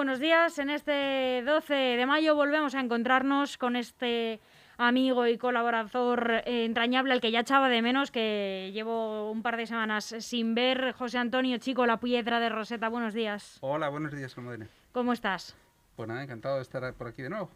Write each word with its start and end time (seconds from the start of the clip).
Buenos 0.00 0.18
días. 0.18 0.58
En 0.58 0.70
este 0.70 1.42
12 1.44 1.74
de 1.74 2.06
mayo 2.06 2.34
volvemos 2.34 2.74
a 2.74 2.80
encontrarnos 2.80 3.58
con 3.58 3.76
este 3.76 4.40
amigo 4.78 5.26
y 5.26 5.36
colaborador 5.36 6.42
eh, 6.46 6.64
entrañable 6.64 7.12
al 7.12 7.20
que 7.20 7.30
ya 7.30 7.40
echaba 7.40 7.68
de 7.68 7.82
menos, 7.82 8.10
que 8.10 8.70
llevo 8.72 9.30
un 9.30 9.42
par 9.42 9.58
de 9.58 9.66
semanas 9.66 10.14
sin 10.20 10.54
ver. 10.54 10.94
José 10.94 11.18
Antonio 11.18 11.58
Chico, 11.58 11.84
la 11.84 12.00
piedra 12.00 12.40
de 12.40 12.48
Roseta. 12.48 12.88
Buenos 12.88 13.12
días. 13.12 13.58
Hola, 13.60 13.90
buenos 13.90 14.10
días, 14.12 14.38
Almudena. 14.38 14.68
¿Cómo 14.92 15.12
estás? 15.12 15.54
Pues 15.96 16.08
nada, 16.08 16.22
encantado 16.22 16.56
de 16.56 16.62
estar 16.62 16.94
por 16.94 17.08
aquí 17.08 17.20
de 17.20 17.28
nuevo. 17.28 17.50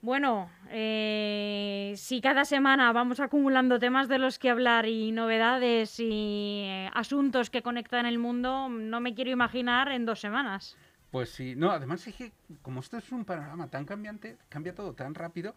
Bueno, 0.00 0.50
eh, 0.68 1.94
si 1.96 2.20
cada 2.20 2.44
semana 2.44 2.92
vamos 2.92 3.20
acumulando 3.20 3.78
temas 3.78 4.08
de 4.08 4.18
los 4.18 4.40
que 4.40 4.50
hablar 4.50 4.86
y 4.86 5.12
novedades 5.12 6.00
y 6.00 6.64
eh, 6.64 6.90
asuntos 6.92 7.50
que 7.50 7.62
conectan 7.62 8.04
el 8.06 8.18
mundo, 8.18 8.68
no 8.68 8.98
me 8.98 9.14
quiero 9.14 9.30
imaginar 9.30 9.92
en 9.92 10.06
dos 10.06 10.18
semanas. 10.18 10.76
Pues 11.12 11.28
sí, 11.28 11.54
no, 11.54 11.70
además 11.70 12.04
es 12.08 12.16
que 12.16 12.32
como 12.62 12.80
esto 12.80 12.96
es 12.96 13.12
un 13.12 13.24
panorama 13.24 13.68
tan 13.68 13.84
cambiante, 13.84 14.38
cambia 14.48 14.74
todo 14.74 14.94
tan 14.94 15.14
rápido, 15.14 15.54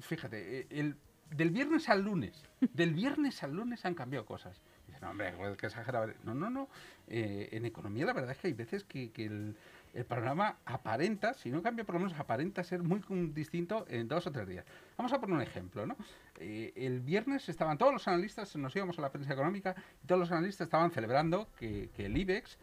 fíjate, 0.00 0.60
eh, 0.60 0.66
el, 0.70 0.96
del 1.30 1.50
viernes 1.50 1.88
al 1.88 2.02
lunes, 2.02 2.42
del 2.74 2.94
viernes 2.94 3.40
al 3.44 3.52
lunes 3.52 3.84
han 3.84 3.94
cambiado 3.94 4.26
cosas. 4.26 4.60
Dicen, 4.88 5.02
no, 5.02 5.10
hombre, 5.10 5.34
que 5.56 5.66
exagerado. 5.66 6.12
No, 6.24 6.34
no, 6.34 6.50
no. 6.50 6.68
en 7.06 7.64
economía 7.64 8.06
la 8.06 8.12
verdad 8.12 8.32
es 8.32 8.38
que 8.38 8.48
hay 8.48 8.54
veces 8.54 8.82
que, 8.82 9.12
que 9.12 9.26
el, 9.26 9.54
el 9.94 10.04
panorama 10.04 10.56
aparenta, 10.64 11.34
si 11.34 11.50
no 11.50 11.62
cambia 11.62 11.84
por 11.84 11.94
lo 11.96 12.00
menos 12.00 12.18
aparenta 12.18 12.62
ser 12.62 12.82
muy 12.82 13.02
distinto 13.32 13.84
en 13.88 14.08
dos 14.08 14.26
o 14.26 14.32
tres 14.32 14.46
días. 14.46 14.64
Vamos 14.96 15.12
a 15.12 15.20
poner 15.20 15.36
un 15.36 15.42
ejemplo, 15.42 15.86
¿no? 15.86 15.96
Eh, 16.38 16.72
el 16.76 17.00
viernes 17.00 17.48
estaban 17.48 17.76
todos 17.76 17.92
los 17.92 18.06
analistas, 18.06 18.54
nos 18.56 18.74
íbamos 18.76 18.98
a 18.98 19.02
la 19.02 19.10
prensa 19.10 19.32
económica, 19.32 19.74
y 20.02 20.06
todos 20.06 20.20
los 20.20 20.30
analistas 20.30 20.66
estaban 20.66 20.90
celebrando 20.90 21.48
que, 21.58 21.90
el 21.98 22.16
IBEX, 22.16 22.58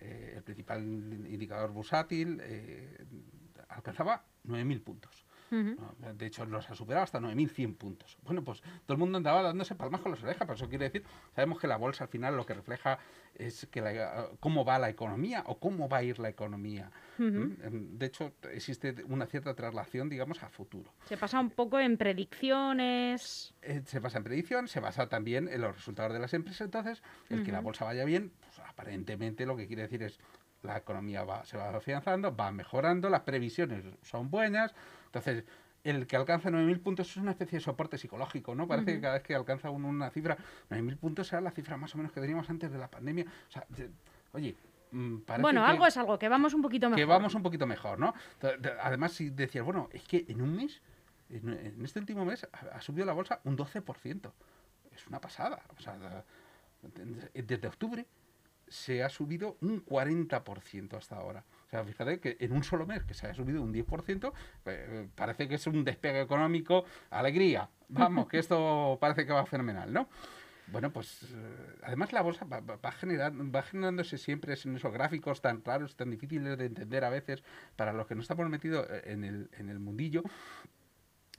eh, 0.00 0.34
el 0.36 0.42
principal 0.42 0.82
indicador 0.82 1.70
bursátil, 1.70 2.40
eh, 2.42 3.04
alcanzaba 3.68 4.24
9.000 4.46 4.82
puntos. 4.82 5.24
De 5.50 6.26
hecho, 6.26 6.46
los 6.46 6.70
ha 6.70 6.74
superado 6.76 7.02
hasta 7.02 7.18
9.100 7.18 7.76
puntos. 7.76 8.16
Bueno, 8.22 8.44
pues 8.44 8.60
todo 8.60 8.92
el 8.94 8.98
mundo 8.98 9.18
andaba 9.18 9.42
dándose 9.42 9.74
palmas 9.74 10.00
con 10.00 10.12
las 10.12 10.22
orejas, 10.22 10.42
pero 10.42 10.54
eso 10.54 10.68
quiere 10.68 10.84
decir, 10.84 11.04
sabemos 11.34 11.58
que 11.58 11.66
la 11.66 11.76
bolsa 11.76 12.04
al 12.04 12.10
final 12.10 12.36
lo 12.36 12.46
que 12.46 12.54
refleja 12.54 13.00
es 13.34 13.66
que 13.70 14.06
cómo 14.38 14.64
va 14.64 14.78
la 14.78 14.88
economía 14.90 15.42
o 15.46 15.58
cómo 15.58 15.88
va 15.88 15.98
a 15.98 16.02
ir 16.04 16.20
la 16.20 16.28
economía. 16.28 16.92
Em, 17.18 17.98
de 17.98 18.06
hecho, 18.06 18.32
existe 18.52 18.94
una 19.08 19.26
cierta 19.26 19.54
traslación, 19.54 20.08
digamos, 20.08 20.42
a 20.42 20.48
futuro. 20.48 20.92
Se 21.06 21.16
pasa 21.16 21.40
un 21.40 21.50
poco 21.50 21.80
en 21.80 21.96
predicciones. 21.96 23.52
Eh, 23.62 23.82
se 23.84 24.00
pasa 24.00 24.18
en 24.18 24.24
predicción, 24.24 24.68
se 24.68 24.78
basa 24.78 25.08
también 25.08 25.48
en 25.48 25.60
los 25.60 25.74
resultados 25.74 26.12
de 26.12 26.20
las 26.20 26.32
empresas. 26.32 26.62
Entonces, 26.62 27.02
el 27.28 27.42
que 27.42 27.50
la 27.50 27.60
bolsa 27.60 27.84
vaya 27.84 28.04
bien, 28.04 28.32
aparentemente 28.70 29.44
lo 29.44 29.56
que 29.56 29.66
quiere 29.66 29.82
decir 29.82 30.02
es 30.02 30.18
la 30.62 30.76
economía 30.76 31.24
va, 31.24 31.44
se 31.44 31.56
va 31.56 31.70
afianzando, 31.70 32.34
va 32.34 32.50
mejorando, 32.52 33.08
las 33.08 33.22
previsiones 33.22 33.84
son 34.02 34.30
buenas. 34.30 34.74
Entonces, 35.06 35.44
el 35.82 36.06
que 36.06 36.16
alcanza 36.16 36.50
9.000 36.50 36.82
puntos 36.82 37.10
es 37.10 37.16
una 37.16 37.30
especie 37.30 37.58
de 37.58 37.64
soporte 37.64 37.96
psicológico, 37.96 38.54
¿no? 38.54 38.68
Parece 38.68 38.94
que 38.94 39.00
cada 39.00 39.14
vez 39.14 39.22
que 39.22 39.34
alcanza 39.34 39.70
uno 39.70 39.88
una 39.88 40.10
cifra, 40.10 40.36
9.000 40.70 40.98
puntos 40.98 41.28
será 41.28 41.40
la 41.40 41.50
cifra 41.50 41.76
más 41.76 41.94
o 41.94 41.98
menos 41.98 42.12
que 42.12 42.20
teníamos 42.20 42.48
antes 42.50 42.70
de 42.70 42.78
la 42.78 42.88
pandemia. 42.88 43.24
O 43.24 43.50
sea, 43.50 43.66
oye, 44.32 44.54
mm, 44.92 45.16
bueno, 45.40 45.64
algo 45.64 45.86
es 45.86 45.96
algo, 45.96 46.18
que 46.18 46.28
vamos 46.28 46.52
un 46.52 46.60
poquito 46.60 46.90
mejor. 46.90 47.00
Que 47.00 47.06
vamos 47.06 47.34
un 47.34 47.42
poquito 47.42 47.66
mejor, 47.66 47.98
¿no? 47.98 48.12
Además, 48.82 49.12
si 49.12 49.30
decías, 49.30 49.64
bueno, 49.64 49.88
es 49.92 50.02
que 50.02 50.26
en 50.28 50.42
un 50.42 50.54
mes, 50.54 50.82
en 51.30 51.82
este 51.82 51.98
último 51.98 52.26
mes, 52.26 52.46
ha 52.52 52.80
subido 52.82 53.06
la 53.06 53.14
bolsa 53.14 53.40
un 53.44 53.56
12%. 53.56 54.32
Es 54.94 55.06
una 55.06 55.20
pasada. 55.20 55.62
O 55.78 55.80
sea, 55.80 55.96
desde 57.32 57.68
octubre 57.68 58.06
se 58.70 59.02
ha 59.02 59.10
subido 59.10 59.58
un 59.60 59.84
40% 59.84 60.96
hasta 60.96 61.16
ahora. 61.16 61.44
O 61.66 61.70
sea, 61.70 61.84
fíjate 61.84 62.20
que 62.20 62.36
en 62.40 62.52
un 62.52 62.64
solo 62.64 62.86
mes 62.86 63.04
que 63.04 63.14
se 63.14 63.26
haya 63.26 63.34
subido 63.34 63.62
un 63.62 63.74
10%, 63.74 64.32
eh, 64.66 65.08
parece 65.14 65.48
que 65.48 65.56
es 65.56 65.66
un 65.66 65.84
despegue 65.84 66.20
económico, 66.20 66.84
alegría. 67.10 67.68
Vamos, 67.88 68.28
que 68.28 68.38
esto 68.38 68.96
parece 69.00 69.26
que 69.26 69.32
va 69.32 69.44
fenomenal, 69.44 69.92
¿no? 69.92 70.08
Bueno, 70.68 70.92
pues 70.92 71.24
eh, 71.24 71.76
además 71.82 72.12
la 72.12 72.22
bolsa 72.22 72.44
va, 72.44 72.60
va, 72.60 72.92
generando, 72.92 73.50
va 73.50 73.62
generándose 73.62 74.18
siempre 74.18 74.54
en 74.64 74.76
esos 74.76 74.92
gráficos 74.92 75.40
tan 75.40 75.60
claros, 75.60 75.96
tan 75.96 76.10
difíciles 76.10 76.56
de 76.56 76.66
entender 76.66 77.04
a 77.04 77.10
veces 77.10 77.42
para 77.74 77.92
los 77.92 78.06
que 78.06 78.14
no 78.14 78.22
estamos 78.22 78.48
metidos 78.48 78.86
en 79.04 79.24
el, 79.24 79.50
en 79.58 79.68
el 79.68 79.80
mundillo. 79.80 80.22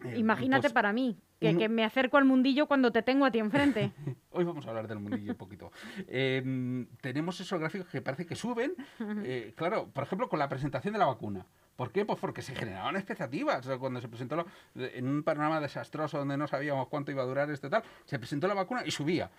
Eh, 0.04 0.16
Imagínate 0.18 0.64
pues 0.64 0.74
para 0.74 0.92
mí, 0.92 1.18
que, 1.42 1.70
me 1.70 1.84
acerco 1.84 2.18
al 2.18 2.26
mundillo 2.26 2.68
cuando 2.68 2.92
te 2.92 3.02
tengo 3.02 3.26
a 3.26 3.32
ti 3.32 3.40
enfrente. 3.40 3.92
Hoy 4.32 4.44
vamos 4.44 4.66
a 4.66 4.70
hablar 4.70 4.88
del 4.88 5.00
mundillo 5.00 5.32
un 5.32 5.38
poquito. 5.38 5.72
Em, 6.08 6.86
tenemos 7.02 7.40
esos 7.40 7.60
gráficos 7.60 7.88
que 7.88 8.02
parece 8.02 8.26
que 8.26 8.36
suben, 8.36 8.74
eh, 9.24 9.54
claro, 9.56 9.90
por 9.92 10.04
ejemplo, 10.04 10.30
con 10.30 10.40
la 10.40 10.48
presentación 10.48 10.94
de 10.94 11.00
la 11.00 11.06
vacuna. 11.06 11.46
¿Por 11.76 11.92
qué? 11.92 12.06
Pues 12.06 12.20
porque 12.20 12.42
se 12.42 12.54
generaban 12.54 12.96
expectativas. 12.96 13.68
cuando 13.80 14.00
se 14.02 14.08
presentó 14.08 14.46
en 14.76 15.08
un 15.08 15.24
panorama 15.24 15.60
desastroso 15.60 16.20
donde 16.20 16.38
no 16.38 16.48
sabíamos 16.48 16.88
cuánto 16.90 17.12
iba 17.12 17.24
a 17.24 17.26
durar 17.26 17.50
este 17.50 17.70
tal, 17.70 17.84
se 18.06 18.20
presentó 18.20 18.48
la 18.48 18.54
vacuna 18.54 18.84
y 18.86 18.92
subía. 18.92 19.32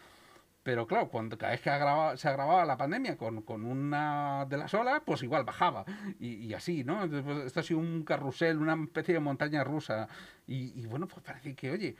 Pero 0.62 0.86
claro, 0.86 1.08
cuando 1.08 1.36
cada 1.36 1.52
vez 1.52 1.60
que 1.60 1.70
se 1.70 2.28
agravaba 2.28 2.64
la 2.64 2.76
pandemia 2.76 3.16
con, 3.16 3.42
una 3.64 4.46
de 4.48 4.56
las 4.56 4.72
olas, 4.74 5.02
pues 5.04 5.22
igual 5.22 5.44
bajaba. 5.44 5.84
Y, 6.20 6.52
así, 6.54 6.84
¿no? 6.84 7.08
Pues, 7.08 7.46
esto 7.46 7.60
ha 7.60 7.62
sido 7.62 7.80
un 7.80 8.04
carrusel, 8.04 8.58
una 8.58 8.74
especie 8.74 9.14
de 9.14 9.20
montaña 9.20 9.64
rusa. 9.64 10.08
Y, 10.46 10.86
bueno, 10.86 11.08
pues 11.08 11.22
parece 11.24 11.54
que, 11.54 11.70
oye, 11.70 11.96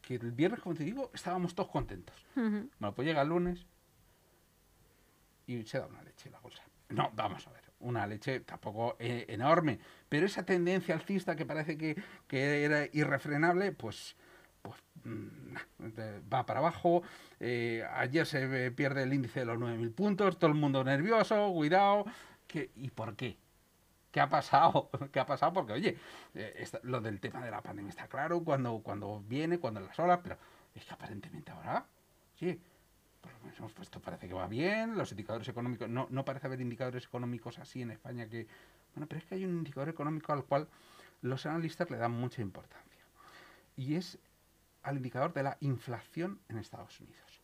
que 0.00 0.14
el 0.14 0.32
viernes, 0.32 0.60
como 0.60 0.74
te 0.74 0.84
digo, 0.84 1.10
estábamos 1.12 1.54
todos 1.54 1.68
contentos. 1.68 2.16
Bueno, 2.34 2.94
pues 2.94 3.06
llega 3.06 3.20
el 3.20 3.28
lunes 3.28 3.66
y 5.46 5.62
se 5.64 5.78
da 5.78 5.86
una 5.86 6.02
leche 6.02 6.28
en 6.28 6.32
la 6.32 6.40
bolsa. 6.40 6.62
No, 6.88 7.10
vamos 7.14 7.46
a 7.46 7.50
ver, 7.50 7.64
una 7.80 8.06
leche 8.06 8.40
tampoco 8.40 8.96
eh, 8.98 9.26
enorme, 9.28 9.78
pero 10.08 10.24
esa 10.24 10.44
tendencia 10.44 10.94
alcista 10.94 11.36
que 11.36 11.44
parece 11.44 11.76
que, 11.76 12.00
que 12.28 12.64
era 12.64 12.86
irrefrenable, 12.92 13.72
pues 13.72 14.16
va 16.32 16.46
para 16.46 16.60
abajo. 16.60 17.02
Eh, 17.40 17.84
ayer 17.94 18.26
se 18.26 18.70
pierde 18.72 19.02
el 19.02 19.12
índice 19.12 19.40
de 19.40 19.46
los 19.46 19.58
9.000 19.58 19.94
puntos, 19.94 20.38
todo 20.38 20.50
el 20.50 20.56
mundo 20.56 20.84
nervioso, 20.84 21.52
cuidado. 21.52 22.04
¿Y 22.76 22.90
por 22.90 23.16
qué? 23.16 23.36
¿Qué 24.10 24.20
ha 24.20 24.28
pasado? 24.28 24.90
¿Qué 25.12 25.20
ha 25.20 25.26
pasado? 25.26 25.52
Porque, 25.52 25.74
oye, 25.74 25.98
eh, 26.34 26.66
lo 26.84 27.00
del 27.00 27.20
tema 27.20 27.44
de 27.44 27.50
la 27.50 27.60
pandemia 27.60 27.90
está 27.90 28.08
claro, 28.08 28.42
cuando, 28.42 28.78
cuando 28.78 29.22
viene, 29.26 29.58
cuando 29.58 29.80
las 29.80 29.98
horas, 29.98 30.20
pero 30.22 30.38
es 30.74 30.84
que 30.84 30.94
aparentemente 30.94 31.52
ahora, 31.52 31.84
sí, 32.38 32.58
por 33.20 33.32
lo 33.32 33.38
menos 33.40 33.72
pues, 33.72 33.88
esto 33.88 34.00
parece 34.00 34.28
que 34.28 34.34
va 34.34 34.46
bien, 34.46 34.96
los 34.96 35.10
indicadores 35.10 35.48
económicos, 35.48 35.88
no, 35.88 36.06
no 36.10 36.24
parece 36.24 36.46
haber 36.46 36.60
indicadores 36.60 37.04
económicos 37.04 37.58
así 37.58 37.82
en 37.82 37.90
España 37.90 38.26
que, 38.28 38.46
bueno, 38.94 39.06
pero 39.06 39.18
es 39.18 39.26
que 39.26 39.34
hay 39.34 39.44
un 39.44 39.58
indicador 39.58 39.88
económico 39.88 40.32
al 40.32 40.44
cual 40.44 40.68
los 41.22 41.44
analistas 41.44 41.90
le 41.90 41.96
dan 41.98 42.12
mucha 42.12 42.40
importancia. 42.40 43.04
Y 43.76 43.96
es 43.96 44.18
al 44.86 44.96
indicador 44.96 45.32
de 45.32 45.42
la 45.42 45.56
inflación 45.60 46.40
en 46.48 46.58
Estados 46.58 47.00
Unidos. 47.00 47.42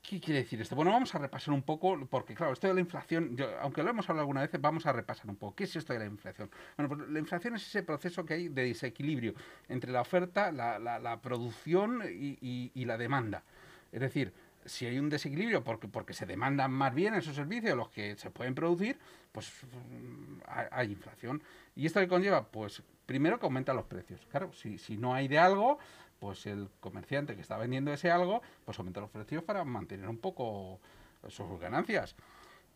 ¿Qué 0.00 0.20
quiere 0.20 0.40
decir 0.40 0.60
esto? 0.60 0.76
Bueno, 0.76 0.92
vamos 0.92 1.14
a 1.14 1.18
repasar 1.18 1.54
un 1.54 1.62
poco, 1.62 1.98
porque 2.10 2.34
claro, 2.34 2.52
esto 2.52 2.68
de 2.68 2.74
la 2.74 2.80
inflación, 2.80 3.36
aunque 3.60 3.82
lo 3.82 3.90
hemos 3.90 4.08
hablado 4.08 4.20
alguna 4.20 4.42
vez, 4.42 4.50
vamos 4.60 4.84
a 4.84 4.92
repasar 4.92 5.30
un 5.30 5.36
poco. 5.36 5.56
¿Qué 5.56 5.64
es 5.64 5.74
esto 5.74 5.94
de 5.94 5.98
la 5.98 6.04
inflación? 6.04 6.50
Bueno, 6.76 6.94
pues 6.94 7.08
la 7.10 7.18
inflación 7.18 7.56
es 7.56 7.66
ese 7.66 7.82
proceso 7.82 8.24
que 8.24 8.34
hay 8.34 8.48
de 8.48 8.64
desequilibrio 8.64 9.34
entre 9.68 9.90
la 9.90 10.02
oferta, 10.02 10.52
la, 10.52 11.18
producción 11.22 12.02
y, 12.06 12.84
la 12.84 12.98
demanda. 12.98 13.42
Es 13.90 14.00
decir, 14.00 14.34
si 14.66 14.84
hay 14.84 14.98
un 14.98 15.08
desequilibrio 15.08 15.64
porque, 15.64 15.88
porque 15.88 16.12
se 16.12 16.26
demandan 16.26 16.70
más 16.70 16.94
bien 16.94 17.14
esos 17.14 17.34
servicios, 17.34 17.74
los 17.74 17.88
que 17.88 18.14
se 18.16 18.30
pueden 18.30 18.54
producir, 18.54 18.98
pues 19.32 19.50
mm, 19.62 20.40
hay, 20.70 20.92
inflación. 20.92 21.42
¿Y 21.74 21.86
esto 21.86 22.00
que 22.00 22.08
conlleva? 22.08 22.44
Pues 22.44 22.82
primero 23.06 23.40
que 23.40 23.46
aumentan 23.46 23.76
los 23.76 23.86
precios. 23.86 24.20
Claro, 24.30 24.52
si, 24.52 24.76
si 24.76 24.96
no 24.98 25.14
hay 25.14 25.28
de 25.28 25.38
algo, 25.38 25.78
pues 26.24 26.46
el 26.46 26.70
comerciante 26.80 27.34
que 27.34 27.42
está 27.42 27.58
vendiendo 27.58 27.92
ese 27.92 28.10
algo, 28.10 28.40
pues 28.64 28.78
aumenta 28.78 28.98
los 28.98 29.10
precios 29.10 29.44
para 29.44 29.62
mantener 29.62 30.08
un 30.08 30.16
poco 30.16 30.80
sus 31.28 31.60
ganancias. 31.60 32.16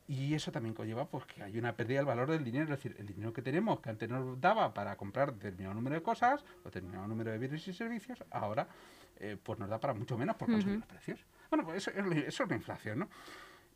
Y 0.06 0.34
eso 0.34 0.52
también 0.52 0.74
conlleva 0.74 1.06
pues, 1.06 1.24
que 1.24 1.42
hay 1.42 1.56
una 1.56 1.74
pérdida 1.74 2.00
del 2.00 2.04
valor 2.04 2.30
del 2.30 2.44
dinero, 2.44 2.64
es 2.64 2.68
decir, 2.68 2.94
el 2.98 3.06
dinero 3.06 3.32
que 3.32 3.40
tenemos, 3.40 3.80
que 3.80 3.88
antes 3.88 4.06
nos 4.06 4.38
daba 4.38 4.74
para 4.74 4.94
comprar 4.98 5.32
determinado 5.32 5.74
número 5.74 5.94
de 5.96 6.02
cosas, 6.02 6.44
o 6.60 6.64
determinado 6.64 7.08
número 7.08 7.30
de 7.30 7.38
bienes 7.38 7.66
y 7.66 7.72
servicios, 7.72 8.22
ahora 8.30 8.68
eh, 9.16 9.38
pues 9.42 9.58
nos 9.58 9.70
da 9.70 9.80
para 9.80 9.94
mucho 9.94 10.18
menos 10.18 10.36
por 10.36 10.50
consumir 10.50 10.80
los 10.80 10.86
precios. 10.86 11.24
Bueno, 11.48 11.64
pues 11.64 11.78
eso, 11.78 11.90
eso, 11.90 12.42
es 12.42 12.50
la 12.50 12.56
inflación, 12.56 12.98
¿no? 12.98 13.08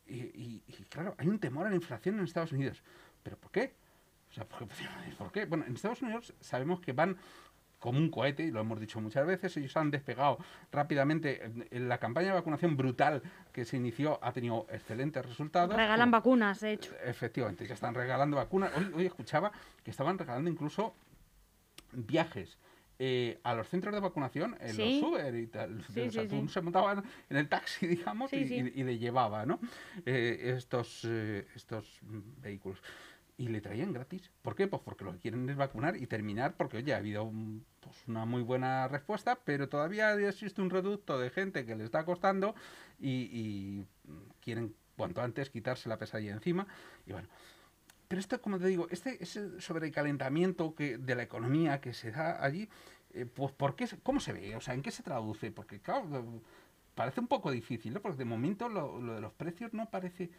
Y, 0.07 0.61
claro, 0.91 1.15
hay 1.17 1.29
un 1.29 1.39
temor 1.39 1.67
a 1.67 1.71
la 1.71 1.77
inflación 1.77 2.19
en 2.19 2.25
Estados 2.25 2.53
Unidos. 2.53 2.83
¿Pero 3.23 3.39
por 3.39 3.51
qué? 3.51 3.73
O 4.31 4.35
sea, 4.35 4.45
¿por 4.45 5.33
qué? 5.33 5.47
Bueno, 5.47 5.65
en 5.67 5.77
Estados 5.77 6.03
Unidos 6.03 6.35
sabemos 6.41 6.81
que 6.81 6.93
van 6.93 7.17
como 7.83 7.99
un 7.99 8.11
cohete, 8.11 8.45
y 8.45 8.53
lo 8.53 8.61
hemos 8.61 8.79
dicho 8.79 9.01
muchas 9.01 9.27
veces, 9.27 9.57
ellos 9.57 9.77
han 9.77 9.91
despegado 9.91 10.39
rápidamente. 10.71 11.43
En 11.73 11.89
la 11.89 11.99
campaña 11.99 12.29
de 12.29 12.35
vacunación 12.35 12.77
brutal 12.77 13.23
que 13.53 13.65
se 13.65 13.77
inició 13.77 14.21
ha 14.23 14.33
tenido 14.33 14.69
excelentes 14.71 15.27
resultados. 15.27 15.75
Regalan 15.75 16.13
vacunas, 16.13 16.61
de 16.61 16.75
hecho. 16.75 16.93
Efectivamente, 17.05 17.67
ya 17.67 17.75
están 17.75 17.95
regalando 17.95 18.37
vacunas. 18.37 18.71
Hoy, 18.95 19.05
escuchaba 19.05 19.51
que 19.83 19.91
estaban 19.91 20.17
regalando 20.17 20.49
incluso 20.49 20.95
viajes. 21.91 22.57
Eh, 23.01 23.41
a 23.43 23.55
los 23.55 23.69
centros 23.69 23.93
de 23.93 23.99
vacunación 23.99 24.57
en 24.61 24.77
los 24.77 25.11
Uber 25.11 25.35
y 25.35 25.49
tal. 25.49 25.81
o 25.81 26.11
sea, 26.11 26.29
tú 26.29 26.47
se 26.47 26.61
montaban 26.61 27.03
en 27.31 27.37
el 27.37 27.49
taxi, 27.49 27.87
digamos, 27.89 28.33
y, 28.33 28.45
le 28.61 28.99
llevaba 28.99 29.45
¿no? 29.45 29.59
Eh, 30.07 30.55
estos, 30.57 31.05
eh, 31.05 31.49
estos 31.57 31.99
vehículos. 32.03 32.81
y 33.37 33.49
le 33.49 33.61
traían 33.61 33.93
gratis. 33.93 34.31
¿Por 34.41 34.55
qué? 34.55 34.69
Pues 34.69 34.83
porque 34.85 35.03
lo 35.03 35.13
que 35.15 35.19
quieren 35.19 35.49
es 35.49 35.57
vacunar 35.57 35.97
y 35.97 36.07
terminar, 36.07 36.55
porque 36.57 36.77
oye, 36.77 36.95
ha 36.95 36.99
habido 36.99 37.29
pues, 37.93 38.09
una 38.09 38.25
muy 38.25 38.43
buena 38.43 38.89
respuesta, 38.89 39.39
pero 39.45 39.69
todavía 39.69 40.15
existe 40.15 40.63
un 40.63 40.71
reducto 40.71 41.19
de 41.19 41.31
gente 41.31 41.67
que 41.67 41.77
le 41.77 41.85
está 41.85 42.05
costando 42.05 42.55
y, 42.99 43.85
quieren 44.41 44.75
cuanto 44.97 45.21
antes 45.23 45.51
quitarse 45.51 45.89
la 45.89 45.99
pesadilla 45.99 46.33
encima. 46.33 46.67
Y 47.07 47.13
bueno, 47.13 47.29
pero 48.09 48.21
esto, 48.21 48.41
como 48.41 48.59
te 48.59 48.67
digo, 48.67 48.87
este 48.91 49.23
ese 49.23 49.61
sobrecalentamiento 49.61 50.75
que, 50.75 50.99
de 50.99 51.15
la 51.15 51.23
economía 51.23 51.81
que 51.81 51.93
se 51.93 52.11
da 52.11 52.43
allí, 52.43 52.69
eh, 53.13 53.27
pues 53.27 53.53
¿por 53.53 53.77
qué, 53.77 53.89
¿cómo 54.03 54.21
se 54.21 54.33
ve? 54.33 54.57
O 54.57 54.61
sea, 54.61 54.75
¿en 54.75 54.83
qué 54.83 54.91
se 54.91 55.03
traduce? 55.03 55.51
Porque 55.51 55.81
claro, 55.81 56.25
parece 56.95 57.21
un 57.21 57.29
poco 57.29 57.51
difícil, 57.51 57.93
¿no? 57.95 58.01
Porque 58.01 58.19
de 58.19 58.25
momento 58.25 58.69
lo, 58.69 59.01
lo 59.01 59.15
de 59.15 59.21
los 59.21 59.33
precios 59.33 59.73
no 59.75 59.91
parece 59.91 60.31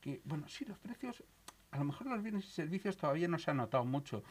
que, 0.00 0.20
bueno, 0.24 0.46
sí, 0.48 0.64
los 0.64 0.78
precios 0.78 1.24
a 1.70 1.78
lo 1.78 1.84
mejor 1.84 2.06
los 2.06 2.22
bienes 2.22 2.46
y 2.46 2.50
servicios 2.50 2.96
todavía 2.96 3.28
no 3.28 3.38
se 3.38 3.50
ha 3.50 3.54
notado 3.54 3.84
mucho, 3.84 4.22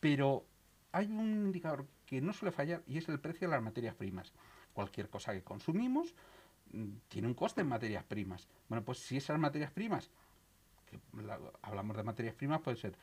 pero 0.00 0.44
hay 0.92 1.06
un 1.06 1.46
indicador 1.46 1.86
que 2.08 2.22
no 2.22 2.32
suele 2.32 2.52
fallar 2.52 2.82
y 2.86 2.96
es 2.96 3.06
el 3.10 3.20
precio 3.20 3.46
de 3.46 3.52
las 3.52 3.62
materias 3.62 3.94
primas. 3.94 4.32
Cualquier 4.72 5.10
cosa 5.10 5.34
que 5.34 5.42
consumimos 5.42 6.14
mm, 6.72 6.88
tiene 7.08 7.28
un 7.28 7.34
coste 7.34 7.60
en 7.60 7.68
materias 7.68 8.02
primas. 8.02 8.48
Bueno, 8.66 8.82
pues 8.82 8.98
si 8.98 9.18
esas 9.18 9.38
materias 9.38 9.70
primas, 9.70 10.10
que 10.86 10.98
hablamos 11.60 11.96
de 11.98 12.02
materias 12.02 12.34
primas, 12.34 12.62
puede 12.62 12.78
ser 12.78 12.96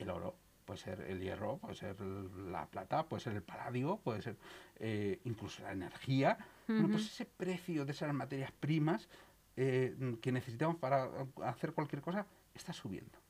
el 0.00 0.10
oro, 0.10 0.34
puede 0.64 0.80
ser 0.80 1.00
el 1.02 1.20
hierro, 1.20 1.58
puede 1.58 1.76
ser 1.76 2.00
la 2.00 2.66
plata, 2.66 3.06
puede 3.06 3.22
ser 3.22 3.34
el 3.34 3.42
paladio, 3.42 4.00
puede 4.02 4.22
ser 4.22 4.36
eh, 4.74 5.20
incluso 5.22 5.62
la 5.62 5.70
energía. 5.70 6.36
Bueno, 6.66 6.88
pues 6.88 7.06
ese 7.06 7.26
precio 7.26 7.84
de 7.84 7.92
esas 7.92 8.12
materias 8.12 8.50
primas 8.50 9.08
eh, 9.56 10.16
que 10.20 10.32
necesitamos 10.32 10.78
para 10.78 11.08
hacer 11.44 11.74
cualquier 11.74 12.02
cosa 12.02 12.26
está 12.54 12.72
subiendo. 12.72 13.20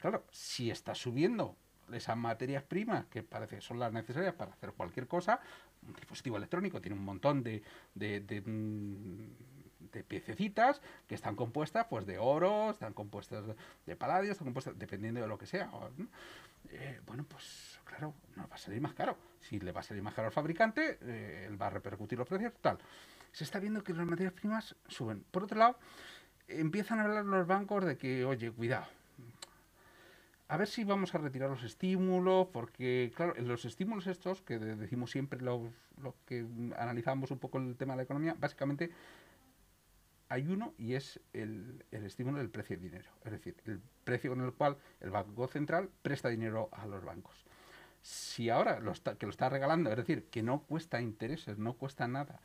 Claro, 0.00 0.24
si 0.32 0.68
está 0.68 0.96
subiendo 0.96 1.56
esas 1.92 2.16
materias 2.16 2.62
primas 2.62 3.06
que 3.06 3.22
parece 3.22 3.60
son 3.60 3.78
las 3.78 3.92
necesarias 3.92 4.34
para 4.34 4.52
hacer 4.52 4.72
cualquier 4.72 5.06
cosa, 5.06 5.40
un 5.86 5.94
dispositivo 5.94 6.36
electrónico 6.36 6.80
tiene 6.80 6.96
un 6.96 7.04
montón 7.04 7.42
de, 7.42 7.62
de, 7.94 8.20
de, 8.20 8.40
mm, 8.40 10.02
piececitas 10.02 10.80
que 11.06 11.14
están 11.14 11.36
compuestas 11.36 11.86
pues 11.88 12.06
de 12.06 12.18
oro, 12.18 12.70
están 12.70 12.92
compuestas 12.92 13.44
de 13.86 13.96
paladio, 13.96 14.32
están 14.32 14.46
compuestas 14.46 14.78
dependiendo 14.78 15.20
de 15.20 15.28
lo 15.28 15.38
que 15.38 15.46
sea. 15.46 15.70
Eh, 16.70 17.00
bueno, 17.06 17.24
pues 17.28 17.78
claro, 17.84 18.14
nos 18.36 18.50
va 18.50 18.54
a 18.54 18.58
salir 18.58 18.80
más 18.80 18.94
caro. 18.94 19.16
Si 19.40 19.60
le 19.60 19.72
va 19.72 19.80
a 19.80 19.84
salir 19.84 20.02
más 20.02 20.14
caro 20.14 20.26
al 20.26 20.32
fabricante, 20.32 20.98
eh, 21.02 21.46
él 21.48 21.60
va 21.60 21.68
a 21.68 21.70
repercutir 21.70 22.18
los 22.18 22.26
precios, 22.26 22.52
tal. 22.60 22.78
Se 23.30 23.44
está 23.44 23.58
viendo 23.58 23.84
que 23.84 23.92
las 23.92 24.06
materias 24.06 24.32
primas 24.32 24.74
suben. 24.88 25.24
Por 25.30 25.44
otro 25.44 25.58
lado, 25.58 25.78
empiezan 26.48 27.00
a 27.00 27.04
hablar 27.04 27.24
los 27.24 27.46
bancos 27.46 27.84
de 27.84 27.96
que, 27.96 28.24
oye, 28.24 28.50
cuidado, 28.50 28.86
a 30.48 30.56
ver 30.56 30.68
si 30.68 30.84
vamos 30.84 31.14
a 31.14 31.18
retirar 31.18 31.48
los 31.48 31.62
estímulos, 31.62 32.48
porque, 32.52 33.12
claro, 33.14 33.34
los 33.38 33.64
estímulos 33.64 34.06
estos, 34.06 34.42
que 34.42 34.58
decimos 34.58 35.10
siempre 35.10 35.40
los, 35.40 35.62
que 36.26 36.46
analizamos 36.76 37.30
un 37.30 37.38
poco 37.38 37.58
el 37.58 37.76
tema 37.76 37.94
de 37.94 37.98
la 37.98 38.02
economía, 38.02 38.36
básicamente 38.38 38.90
hay 40.28 40.46
uno 40.48 40.74
y 40.78 40.94
es 40.94 41.20
el, 41.32 41.84
el, 41.90 42.04
estímulo 42.04 42.38
del 42.38 42.50
precio 42.50 42.76
de 42.76 42.82
dinero, 42.82 43.10
es 43.24 43.32
decir, 43.32 43.56
el 43.66 43.80
precio 44.04 44.30
con 44.30 44.40
el 44.42 44.52
cual 44.52 44.76
el 45.00 45.10
Banco 45.10 45.46
Central 45.46 45.88
presta 46.02 46.28
dinero 46.28 46.68
a 46.72 46.86
los 46.86 47.04
bancos. 47.04 47.44
Si 48.02 48.50
ahora 48.50 48.80
lo 48.80 48.92
que 48.92 49.26
lo 49.26 49.30
está 49.30 49.48
regalando, 49.48 49.90
es 49.90 49.96
decir, 49.96 50.26
que 50.30 50.42
no 50.42 50.60
cuesta 50.62 51.00
intereses, 51.00 51.58
no 51.58 51.74
cuesta 51.74 52.06
nada 52.06 52.40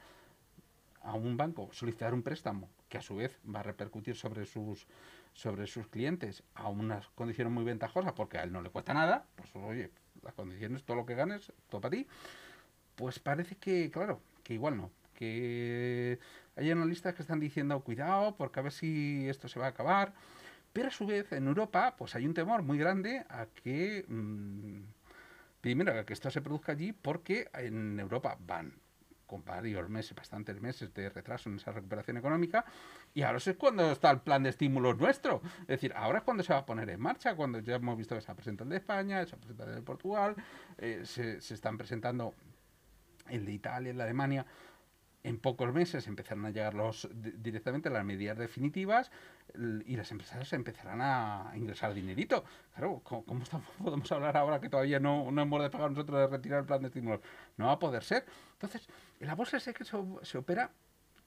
a 1.02 1.14
un 1.14 1.38
banco 1.38 1.70
solicitar 1.72 2.14
un 2.14 2.24
préstamo 2.24 2.70
que 2.88 2.98
a 2.98 3.02
su 3.02 3.16
vez 3.16 3.38
va 3.44 3.60
a 3.60 3.64
repercutir 3.64 4.16
sobre 4.16 4.46
sus 4.46 4.88
sobre 5.34 5.68
sus 5.68 5.88
clientes 5.88 6.44
a 6.56 6.68
unas 6.68 7.08
condiciones 7.10 7.54
muy 7.54 7.64
ventajosas 7.64 8.14
porque 8.14 8.38
a 8.38 8.44
él 8.44 8.52
no 8.52 8.62
le 8.62 8.70
cuesta 8.70 8.94
nada, 8.94 9.26
pues 9.36 9.56
oye, 9.56 9.92
las 10.24 10.34
condiciones, 10.34 10.84
todo 10.84 10.98
lo 10.98 11.06
que 11.06 11.16
ganes, 11.16 11.52
todo 11.70 11.82
para 11.82 11.92
ti, 11.92 12.08
pues 12.96 13.20
parece 13.20 13.56
que, 13.56 13.90
claro, 13.90 14.22
que 14.44 14.54
igual 14.54 14.78
no, 14.78 14.92
que 15.14 16.20
hay 16.56 16.72
analistas 16.72 17.14
que 17.14 17.22
están 17.22 17.40
diciendo 17.40 17.80
cuidado 17.82 18.36
porque 18.36 18.60
a 18.60 18.64
ver 18.64 18.72
si 18.72 19.28
esto 19.30 19.48
se 19.48 19.60
va 19.60 19.68
a 19.68 19.70
acabar, 19.70 20.14
pero 20.74 20.90
a 20.90 20.92
su 20.92 21.06
vez 21.06 21.32
en 21.32 21.48
Europa 21.48 21.96
pues 21.98 22.16
hay 22.16 22.26
un 22.26 22.34
temor 22.34 22.62
muy 22.62 22.78
grande 22.78 23.26
a 23.30 23.46
que, 23.46 24.06
mm, 24.08 24.82
primero, 25.62 26.06
que 26.06 26.14
esto 26.14 26.30
se 26.30 26.42
produzca 26.42 26.74
allí 26.74 26.94
porque 26.94 27.50
en 27.54 28.00
Europa 28.00 28.38
van 28.40 28.74
con 29.30 29.46
varios 29.46 29.88
meses, 29.90 30.16
bastantes 30.16 30.60
meses 30.60 30.92
de 30.94 31.08
retraso 31.08 31.50
en 31.50 31.58
esa 31.58 31.72
recuperación 31.72 32.18
económica, 32.18 32.66
y 33.14 33.22
ahora 33.24 33.38
es 33.38 33.56
cuando 33.58 33.92
está 33.92 34.12
el 34.12 34.20
plan 34.20 34.44
de 34.44 34.50
estímulos 34.50 34.98
nuestro. 34.98 35.42
Es 35.62 35.68
decir, 35.68 35.94
ahora 35.96 36.20
es 36.20 36.24
cuando 36.24 36.44
se 36.44 36.54
va 36.54 36.60
a 36.60 36.66
poner 36.66 36.90
en 36.90 37.00
marcha, 37.00 37.36
cuando 37.36 37.60
ya 37.60 37.76
hemos 37.76 37.98
visto 37.98 38.16
que 38.16 38.22
se 38.22 38.32
ha 38.32 38.36
presentado 38.36 38.66
el 38.66 38.72
de 38.72 38.78
España, 38.78 39.26
se 39.26 39.36
ha 39.36 39.38
presentado 39.38 39.70
el 39.70 39.76
de 39.78 39.82
Portugal, 39.82 40.36
eh, 40.78 41.02
se, 41.06 41.38
están 41.38 41.78
presentando 41.78 42.34
el 43.30 43.46
de 43.46 43.52
Italia, 43.52 43.92
el 43.92 43.98
de 43.98 44.04
Alemania 44.04 44.46
en 45.24 45.38
pocos 45.38 45.74
meses 45.74 46.08
empezarán 46.08 46.46
a 46.46 46.50
llegar 46.50 46.74
los 46.74 47.10
directamente 47.14 47.90
las 47.90 48.06
medidas 48.06 48.38
definitivas 48.38 49.12
y 49.86 49.98
las 49.98 50.12
empresas 50.12 50.54
empezarán 50.54 51.02
a 51.02 51.52
ingresar 51.56 51.94
dinerito. 51.94 52.44
Claro, 52.74 53.02
¿cómo, 53.04 53.24
podemos 53.84 54.12
hablar 54.12 54.38
ahora 54.38 54.62
que 54.62 54.70
todavía 54.70 55.00
no, 55.00 55.30
no 55.32 55.42
hemos 55.42 55.62
de 55.62 55.70
pagar 55.70 55.92
nosotros 55.92 56.20
de 56.20 56.28
retirar 56.28 56.60
el 56.60 56.66
plan 56.66 56.82
de 56.82 56.88
estímulo? 56.88 57.22
No 57.58 57.66
va 57.66 57.74
a 57.74 57.80
poder 57.80 58.04
ser. 58.04 58.26
Entonces, 58.54 58.88
en 59.20 59.28
la 59.28 59.36
bolsa 59.36 59.60
sé 59.60 59.74
que 59.74 59.84
se, 59.84 60.38
opera 60.38 60.72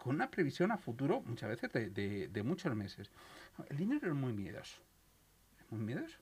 con 0.03 0.17
una 0.17 0.29
previsión 0.29 0.73
a 0.73 0.79
futuro, 0.79 1.23
muchas 1.27 1.49
veces 1.49 1.73
de, 1.73 2.27
de, 2.27 2.43
muchos 2.43 2.75
meses. 2.75 3.09
El 3.69 3.77
dinero 3.77 4.09
es 4.09 4.15
muy 4.15 4.33
miedoso. 4.33 4.81
Es 5.61 5.71
muy 5.71 5.81
miedoso. 5.81 6.19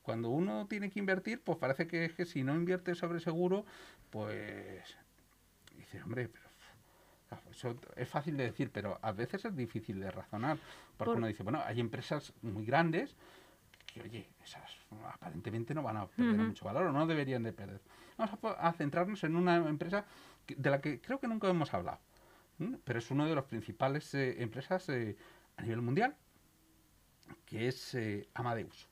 cuando 0.00 0.30
uno 0.30 0.66
tiene 0.68 0.88
que 0.88 1.00
invertir, 1.00 1.42
pues 1.42 1.58
parece 1.58 1.86
que, 1.86 2.10
que 2.16 2.24
si 2.24 2.44
no 2.44 2.54
invierte 2.54 2.94
sobre 2.94 3.20
seguro, 3.20 3.66
pues 4.08 4.96
dices, 5.76 6.02
hombre, 6.02 6.30
pero 6.30 6.46
eso 7.50 7.76
es 7.94 8.08
fácil 8.08 8.38
de 8.38 8.44
decir, 8.44 8.70
pero 8.72 8.98
a 9.02 9.12
veces 9.12 9.44
es 9.44 9.54
difícil 9.54 10.00
de 10.00 10.10
razonar. 10.10 10.56
Porque 10.96 11.18
uno 11.18 11.26
dice, 11.26 11.42
bueno, 11.42 11.60
hay 11.62 11.78
empresas 11.78 12.32
muy 12.40 12.64
grandes 12.64 13.14
que, 13.84 14.00
oye, 14.00 14.30
esas 14.42 14.78
aparentemente 15.12 15.74
no 15.74 15.82
van 15.82 15.98
a 15.98 16.06
perder 16.06 16.36
mucho 16.36 16.64
valor 16.64 16.86
o 16.86 16.92
no 16.92 17.06
deberían 17.06 17.42
de 17.42 17.52
perder. 17.52 17.82
Vamos 18.16 18.38
a, 18.58 18.72
centrarnos 18.72 19.24
en 19.24 19.36
una 19.36 19.56
empresa 19.56 20.04
de 20.46 20.70
la 20.70 20.80
que 20.80 21.00
creo 21.00 21.20
que 21.20 21.28
nunca 21.28 21.48
hemos 21.48 21.72
hablado, 21.74 22.00
pero 22.84 22.98
es 22.98 23.10
una 23.10 23.26
de 23.26 23.34
las 23.34 23.44
principales 23.44 24.14
eh, 24.14 24.42
empresas 24.42 24.88
eh, 24.88 25.16
a 25.56 25.62
nivel 25.62 25.82
mundial, 25.82 26.16
que 27.46 27.68
es 27.68 27.94
eh, 27.94 28.28
Amadeus. 28.34 28.88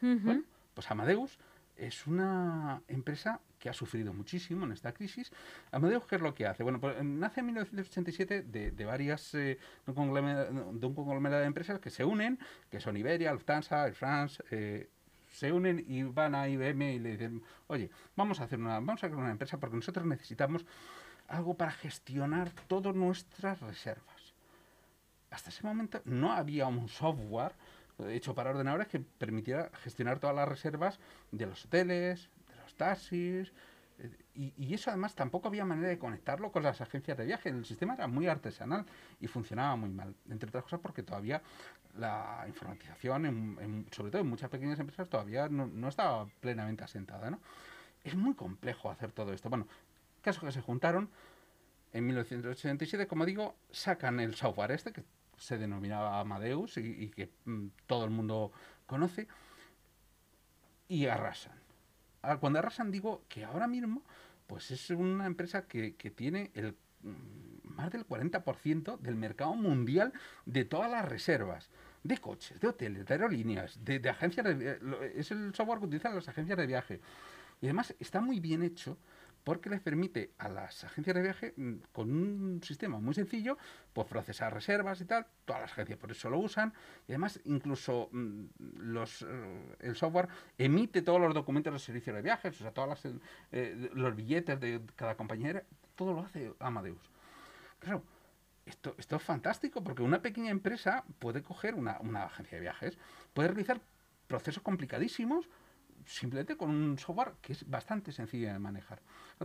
Bueno, 0.00 0.44
pues 0.74 0.90
Amadeus 0.90 1.38
es 1.76 2.06
una 2.06 2.82
empresa 2.88 3.40
que 3.58 3.68
ha 3.68 3.72
sufrido 3.72 4.12
muchísimo 4.12 4.64
en 4.66 4.72
esta 4.72 4.92
crisis. 4.92 5.32
Amadeus, 5.72 6.04
¿qué 6.06 6.16
es 6.16 6.22
lo 6.22 6.34
que 6.34 6.46
hace? 6.46 6.62
Bueno, 6.62 6.80
pues 6.80 7.02
nace 7.02 7.40
en 7.40 7.46
1987 7.46 8.42
de, 8.42 8.70
de 8.70 8.84
varias, 8.84 9.34
eh, 9.34 9.58
de, 9.86 9.92
un 9.92 10.94
conglomerado 10.94 11.40
de 11.40 11.46
empresas 11.46 11.80
que 11.80 11.90
se 11.90 12.04
unen, 12.04 12.38
que 12.70 12.80
son 12.80 12.96
Iberia, 12.96 13.32
Lufthansa, 13.32 13.86
Air 13.86 13.94
France, 13.94 14.42
eh, 14.50 14.88
se 15.38 15.52
unen 15.52 15.84
y 15.86 16.02
van 16.02 16.34
a 16.34 16.48
IBM 16.48 16.94
y 16.94 16.98
le 16.98 17.12
dicen, 17.12 17.42
oye, 17.68 17.90
vamos 18.16 18.40
a 18.40 18.44
hacer 18.44 18.58
una, 18.58 18.74
vamos 18.74 19.04
a 19.04 19.08
crear 19.08 19.22
una 19.22 19.30
empresa 19.30 19.58
porque 19.58 19.76
nosotros 19.76 20.04
necesitamos 20.04 20.66
algo 21.28 21.54
para 21.54 21.70
gestionar 21.70 22.50
todas 22.66 22.94
nuestras 22.94 23.60
reservas. 23.60 24.34
Hasta 25.30 25.50
ese 25.50 25.66
momento 25.66 26.00
no 26.04 26.32
había 26.32 26.66
un 26.66 26.88
software 26.88 27.52
hecho 28.08 28.34
para 28.34 28.50
ordenadores 28.50 28.88
que 28.88 29.00
permitiera 29.00 29.70
gestionar 29.82 30.18
todas 30.18 30.34
las 30.34 30.48
reservas 30.48 30.98
de 31.30 31.46
los 31.46 31.64
hoteles, 31.64 32.30
taxis. 32.78 33.52
Y, 34.34 34.72
eso 34.72 34.90
además 34.90 35.14
tampoco 35.14 35.48
había 35.48 35.64
manera 35.64 35.88
de 35.88 35.98
conectarlo 35.98 36.52
con 36.52 36.62
las 36.62 36.80
agencias 36.80 37.18
de 37.18 37.24
viaje. 37.24 37.48
El 37.48 37.64
sistema 37.64 37.94
era 37.94 38.06
muy 38.06 38.28
artesanal 38.28 38.86
y 39.20 39.26
funcionaba 39.26 39.74
muy 39.74 39.90
mal. 39.90 40.14
Entre 40.30 40.48
otras 40.48 40.64
cosas 40.64 40.80
porque 40.80 41.02
todavía 41.02 41.42
la 41.96 42.44
informatización, 42.46 43.86
sobre 43.90 44.10
todo 44.12 44.22
en 44.22 44.28
muchas 44.28 44.50
pequeñas 44.50 44.78
empresas, 44.78 45.08
todavía 45.08 45.48
no, 45.48 45.88
estaba 45.88 46.26
plenamente 46.40 46.84
asentada. 46.84 47.30
¿no? 47.30 47.40
Es 48.04 48.14
muy 48.14 48.34
complejo 48.34 48.90
hacer 48.90 49.10
todo 49.10 49.32
esto. 49.32 49.50
Bueno, 49.50 49.66
caso 50.22 50.46
que 50.46 50.52
se 50.52 50.60
juntaron 50.60 51.10
en 51.92 52.06
1987, 52.06 53.08
como 53.08 53.24
digo, 53.24 53.56
sacan 53.72 54.20
el 54.20 54.36
software 54.36 54.70
este 54.70 54.92
que 54.92 55.02
se 55.36 55.58
denominaba 55.58 56.20
Amadeus 56.20 56.76
y, 56.76 57.08
que 57.08 57.30
mm, 57.44 57.68
todo 57.86 58.04
el 58.04 58.10
mundo 58.10 58.52
conoce 58.86 59.26
y 60.86 61.06
arrasan 61.06 61.67
cuando 62.36 62.58
arrasan 62.58 62.90
digo 62.90 63.24
que 63.28 63.44
ahora 63.44 63.66
mismo 63.66 64.02
pues 64.46 64.70
es 64.70 64.90
una 64.90 65.26
empresa 65.26 65.66
que, 65.66 65.92
tiene 66.14 66.50
el 66.54 66.74
mm, 67.02 67.74
más 67.74 67.90
del 67.90 68.06
40% 68.06 68.98
del 68.98 69.14
mercado 69.14 69.54
mundial 69.54 70.12
de 70.46 70.64
todas 70.64 70.90
las 70.90 71.04
reservas 71.04 71.70
de 72.02 72.18
coches, 72.18 72.58
de 72.60 72.68
hoteles, 72.68 73.06
de 73.06 73.14
aerolíneas, 73.14 73.84
de, 73.84 74.08
agencias 74.08 74.46
de, 74.46 74.78
es 75.14 75.30
el 75.30 75.54
software 75.54 75.78
que 75.78 75.86
utilizan 75.86 76.14
las 76.14 76.28
agencias 76.28 76.56
de 76.56 76.66
viaje. 76.66 77.00
Y 77.60 77.66
además 77.66 77.94
está 77.98 78.20
muy 78.20 78.40
bien 78.40 78.62
hecho 78.62 78.96
porque 79.48 79.70
les 79.70 79.80
permite 79.80 80.34
a 80.36 80.50
las 80.50 80.84
agencias 80.84 81.16
de 81.16 81.22
viaje, 81.22 81.54
mm, 81.56 81.76
con 81.90 82.10
un 82.10 82.62
sistema 82.62 83.00
muy 83.00 83.14
sencillo, 83.14 83.56
pues 83.94 84.06
procesar 84.06 84.52
reservas 84.52 85.00
y 85.00 85.06
tal. 85.06 85.26
Todas 85.46 85.62
las 85.62 85.72
agencias 85.72 85.98
por 85.98 86.10
eso 86.10 86.28
lo 86.28 86.38
usan. 86.38 86.74
Y 87.06 87.12
además, 87.12 87.40
incluso 87.46 88.10
mm, 88.12 88.44
los, 88.58 89.22
eh, 89.22 89.76
el 89.80 89.96
software 89.96 90.28
emite 90.58 91.00
todos 91.00 91.18
los 91.18 91.32
documentos 91.32 91.72
de 91.72 91.78
servicio 91.78 92.12
de 92.12 92.20
viajes, 92.20 92.60
o 92.60 92.62
sea, 92.62 92.72
todos 92.72 93.00
eh, 93.52 93.88
los 93.94 94.14
billetes 94.14 94.60
de 94.60 94.82
cada 94.94 95.16
compañera, 95.16 95.62
todo 95.94 96.12
lo 96.12 96.20
hace 96.20 96.52
Amadeus. 96.58 97.10
Claro, 97.78 98.02
esto, 98.66 98.96
esto 98.98 99.16
es 99.16 99.22
fantástico 99.22 99.82
porque 99.82 100.02
una 100.02 100.20
pequeña 100.20 100.50
empresa 100.50 101.04
puede 101.18 101.42
coger 101.42 101.74
una, 101.74 101.96
una 102.00 102.24
agencia 102.24 102.58
de 102.58 102.62
viajes, 102.64 102.98
puede 103.32 103.48
realizar 103.48 103.80
procesos 104.26 104.62
complicadísimos 104.62 105.48
simplemente 106.08 106.56
con 106.56 106.70
un 106.70 106.98
software 106.98 107.34
que 107.42 107.52
es 107.52 107.68
bastante 107.68 108.12
sencillo 108.12 108.52
de 108.52 108.58
manejar. 108.58 109.00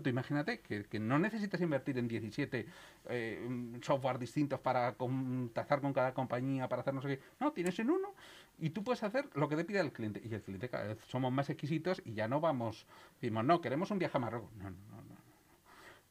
imagínate 0.06 0.62
que, 0.62 1.00
no 1.00 1.20
necesitas 1.20 1.60
invertir 1.62 1.98
en 1.98 2.08
17 2.08 2.66
eh, 3.10 3.78
software 3.82 4.18
distintos 4.18 4.60
para 4.60 4.94
contactar 4.94 5.82
con 5.82 5.94
cada 5.94 6.14
compañía, 6.14 6.70
para 6.70 6.82
hacer 6.82 6.94
no 6.94 7.02
sé 7.02 7.10
qué. 7.10 7.20
No, 7.40 7.52
tienes 7.52 7.78
en 7.80 7.90
uno 7.90 8.14
y 8.60 8.70
tú 8.70 8.84
puedes 8.84 9.04
hacer 9.04 9.30
lo 9.34 9.50
que 9.50 9.58
te 9.58 9.66
pide 9.66 9.80
el 9.80 9.92
cliente. 9.92 10.22
Y 10.24 10.34
el 10.34 10.42
cliente 10.42 10.70
cada 10.70 10.86
vez 10.86 11.00
somos 11.08 11.32
más 11.32 11.50
exquisitos 11.50 12.02
y 12.06 12.14
ya 12.14 12.28
no 12.28 12.40
vamos, 12.40 12.88
decimos, 13.20 13.44
no, 13.44 13.60
queremos 13.62 13.92
un 13.92 14.00
viaje 14.00 14.18
a 14.18 14.22
Marruecos. 14.22 14.52
No, 14.56 14.70
no, 14.70 14.70
no. 14.70 15.14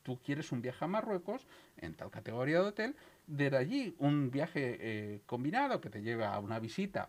Tú 0.03 0.19
quieres 0.19 0.53
un 0.53 0.61
viaje 0.61 0.85
a 0.85 0.89
Marruecos 0.89 1.47
en 1.79 1.95
tal 1.95 2.11
categoría 2.11 2.61
de 2.61 2.69
hotel, 2.69 2.97
de 3.27 3.57
allí 3.57 3.95
un 3.99 4.31
viaje 4.31 4.77
eh, 4.81 5.21
combinado 5.27 5.81
que 5.81 5.91
te 5.91 6.03
lleva 6.03 6.35
a 6.35 6.41
una 6.41 6.59
visita 6.59 7.09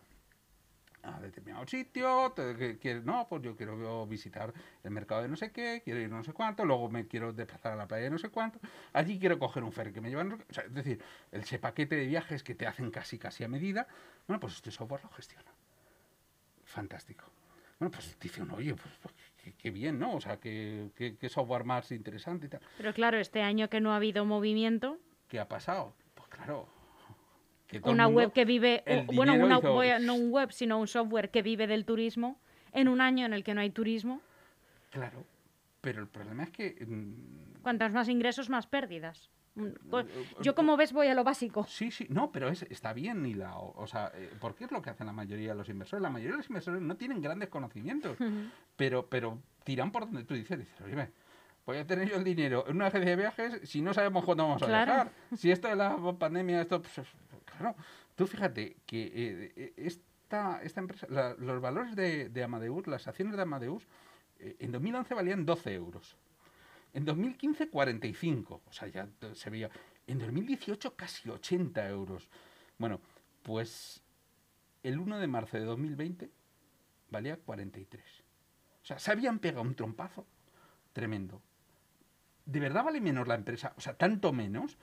a 1.04 1.20
determinado 1.20 1.66
sitio, 1.66 2.32
te, 2.32 3.00
no, 3.04 3.26
pues 3.28 3.42
yo 3.42 3.56
quiero 3.56 4.06
visitar 4.06 4.52
el 4.82 4.90
mercado 4.90 5.22
de 5.22 5.28
no 5.28 5.36
sé 5.36 5.52
qué, 5.52 5.82
quiero 5.84 6.00
ir 6.00 6.10
no 6.10 6.24
sé 6.24 6.32
cuánto, 6.32 6.64
luego 6.64 6.88
me 6.88 7.06
quiero 7.06 7.32
desplazar 7.32 7.72
a 7.72 7.76
la 7.76 7.86
playa 7.86 8.04
de 8.04 8.10
no 8.10 8.18
sé 8.18 8.30
cuánto, 8.30 8.58
allí 8.92 9.18
quiero 9.18 9.38
coger 9.38 9.62
un 9.62 9.72
ferry 9.72 9.92
que 9.92 10.00
me 10.00 10.08
lleva, 10.08 10.22
o 10.22 10.52
sea, 10.52 10.64
es 10.64 10.74
decir, 10.74 11.02
ese 11.30 11.58
paquete 11.58 11.96
de 11.96 12.06
viajes 12.06 12.42
que 12.42 12.54
te 12.54 12.66
hacen 12.66 12.90
casi 12.90 13.18
casi 13.18 13.44
a 13.44 13.48
medida, 13.48 13.86
bueno, 14.26 14.40
pues 14.40 14.54
este 14.54 14.70
software 14.70 15.02
lo 15.02 15.10
gestiona. 15.10 15.52
Fantástico. 16.64 17.24
Bueno, 17.78 17.90
pues 17.90 18.18
dice 18.18 18.42
uno, 18.42 18.54
oye, 18.54 18.74
pues, 18.74 18.94
pues 19.02 19.14
qué, 19.58 19.70
bien, 19.70 19.98
¿no? 19.98 20.14
O 20.14 20.20
sea, 20.20 20.38
qué, 20.38 20.90
qué 20.96 21.28
software 21.28 21.64
más 21.64 21.92
interesante 21.92 22.46
y 22.46 22.48
tal. 22.48 22.60
Pero 22.78 22.94
claro, 22.94 23.18
este 23.18 23.42
año 23.42 23.68
que 23.68 23.80
no 23.80 23.92
ha 23.92 23.96
habido 23.96 24.24
movimiento. 24.24 24.98
¿Qué 25.28 25.38
ha 25.38 25.48
pasado? 25.48 25.94
Pues 26.14 26.28
claro, 26.28 26.68
una 27.82 28.06
web 28.06 28.32
que 28.32 28.44
vive, 28.44 28.84
bueno, 29.12 29.34
una, 29.34 29.58
no 29.98 30.14
un 30.14 30.30
web, 30.30 30.52
sino 30.52 30.78
un 30.78 30.86
software 30.86 31.30
que 31.30 31.42
vive 31.42 31.66
del 31.66 31.84
turismo 31.84 32.38
en 32.72 32.88
un 32.88 33.00
año 33.00 33.26
en 33.26 33.32
el 33.32 33.44
que 33.44 33.54
no 33.54 33.60
hay 33.60 33.70
turismo. 33.70 34.20
Claro, 34.90 35.24
pero 35.80 36.00
el 36.00 36.08
problema 36.08 36.44
es 36.44 36.50
que... 36.50 36.84
Mm, 36.86 37.62
Cuantas 37.62 37.92
más 37.92 38.08
ingresos, 38.08 38.50
más 38.50 38.66
pérdidas. 38.66 39.30
Mm, 39.54 39.68
pues, 39.88 40.06
yo 40.40 40.54
como 40.54 40.76
ves 40.76 40.92
voy 40.92 41.06
a 41.06 41.14
lo 41.14 41.24
básico. 41.24 41.64
Sí, 41.68 41.90
sí, 41.90 42.06
no, 42.10 42.32
pero 42.32 42.48
es, 42.48 42.62
está 42.62 42.92
bien 42.92 43.24
y 43.24 43.34
la, 43.34 43.56
o 43.56 43.86
sea, 43.86 44.10
eh, 44.14 44.30
porque 44.40 44.64
es 44.64 44.72
lo 44.72 44.82
que 44.82 44.90
hacen 44.90 45.06
la 45.06 45.12
mayoría 45.12 45.50
de 45.50 45.54
los 45.54 45.68
inversores. 45.68 46.02
La 46.02 46.10
mayoría 46.10 46.32
de 46.32 46.38
los 46.38 46.50
inversores 46.50 46.82
no 46.82 46.96
tienen 46.96 47.22
grandes 47.22 47.48
conocimientos, 47.48 48.16
pero, 48.76 49.06
pero 49.06 49.38
tiran 49.62 49.92
por 49.92 50.06
donde 50.06 50.24
tú 50.24 50.34
dices, 50.34 50.58
dices, 50.58 50.80
oye, 50.84 51.08
voy 51.64 51.78
a 51.78 51.86
tener 51.86 52.08
yo 52.08 52.16
el 52.16 52.24
dinero 52.24 52.64
en 52.66 52.76
una 52.76 52.86
agencia 52.86 53.10
de 53.10 53.16
viajes 53.16 53.60
si 53.68 53.80
no 53.80 53.94
sabemos 53.94 54.24
cuándo 54.24 54.44
vamos 54.44 54.62
a 54.62 54.66
viajar. 54.66 55.10
Si 55.36 55.50
esto 55.50 55.68
de 55.68 55.76
la 55.76 55.96
pandemia, 56.18 56.60
esto, 56.60 56.82
pues, 56.82 57.06
Tú 58.14 58.26
fíjate 58.26 58.76
que 58.86 59.04
eh, 59.06 59.52
eh, 59.56 59.72
esta, 59.76 60.62
esta 60.62 60.80
empresa, 60.80 61.06
los 61.38 61.60
valores 61.60 61.96
de, 61.96 62.44
Amadeus, 62.44 62.86
las 62.86 63.06
acciones 63.08 63.36
de 63.36 63.42
Amadeus, 63.42 63.86
eh, 64.38 64.56
en 64.60 64.72
2011 64.72 65.14
valían 65.14 65.44
12 65.44 65.74
euros. 65.74 66.16
En 66.92 67.04
2015, 67.04 67.68
45. 67.70 68.62
O 68.64 68.72
sea, 68.72 68.88
ya 68.88 69.08
se 69.34 69.50
veía. 69.50 69.68
En 70.06 70.18
2018, 70.18 70.94
casi 70.94 71.28
80 71.28 71.88
euros. 71.88 72.28
Bueno, 72.78 73.00
pues 73.42 74.00
el 74.82 74.98
1 74.98 75.18
de 75.18 75.26
marzo 75.26 75.56
de 75.56 75.64
2020 75.64 76.30
valía 77.10 77.36
43. 77.36 78.02
O 78.82 78.86
sea, 78.86 78.98
se 78.98 79.10
habían 79.10 79.38
pegado 79.38 79.62
un 79.62 79.74
trompazo 79.74 80.26
tremendo. 80.92 81.42
¿De 82.44 82.60
verdad 82.60 82.84
vale 82.84 83.00
menos 83.00 83.26
la 83.26 83.34
empresa? 83.34 83.72
O 83.76 83.80
sea, 83.80 83.94
tanto 83.94 84.32
menos 84.32 84.76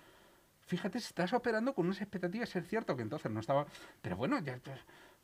fíjate, 0.71 0.99
estás 0.99 1.33
operando 1.33 1.75
con 1.75 1.85
unas 1.85 1.99
expectativas, 1.99 2.55
es 2.55 2.65
cierto 2.65 2.95
que 2.95 3.01
entonces 3.01 3.29
no 3.29 3.41
estaba, 3.41 3.65
pero 4.01 4.15
bueno, 4.15 4.39
ya 4.39 4.57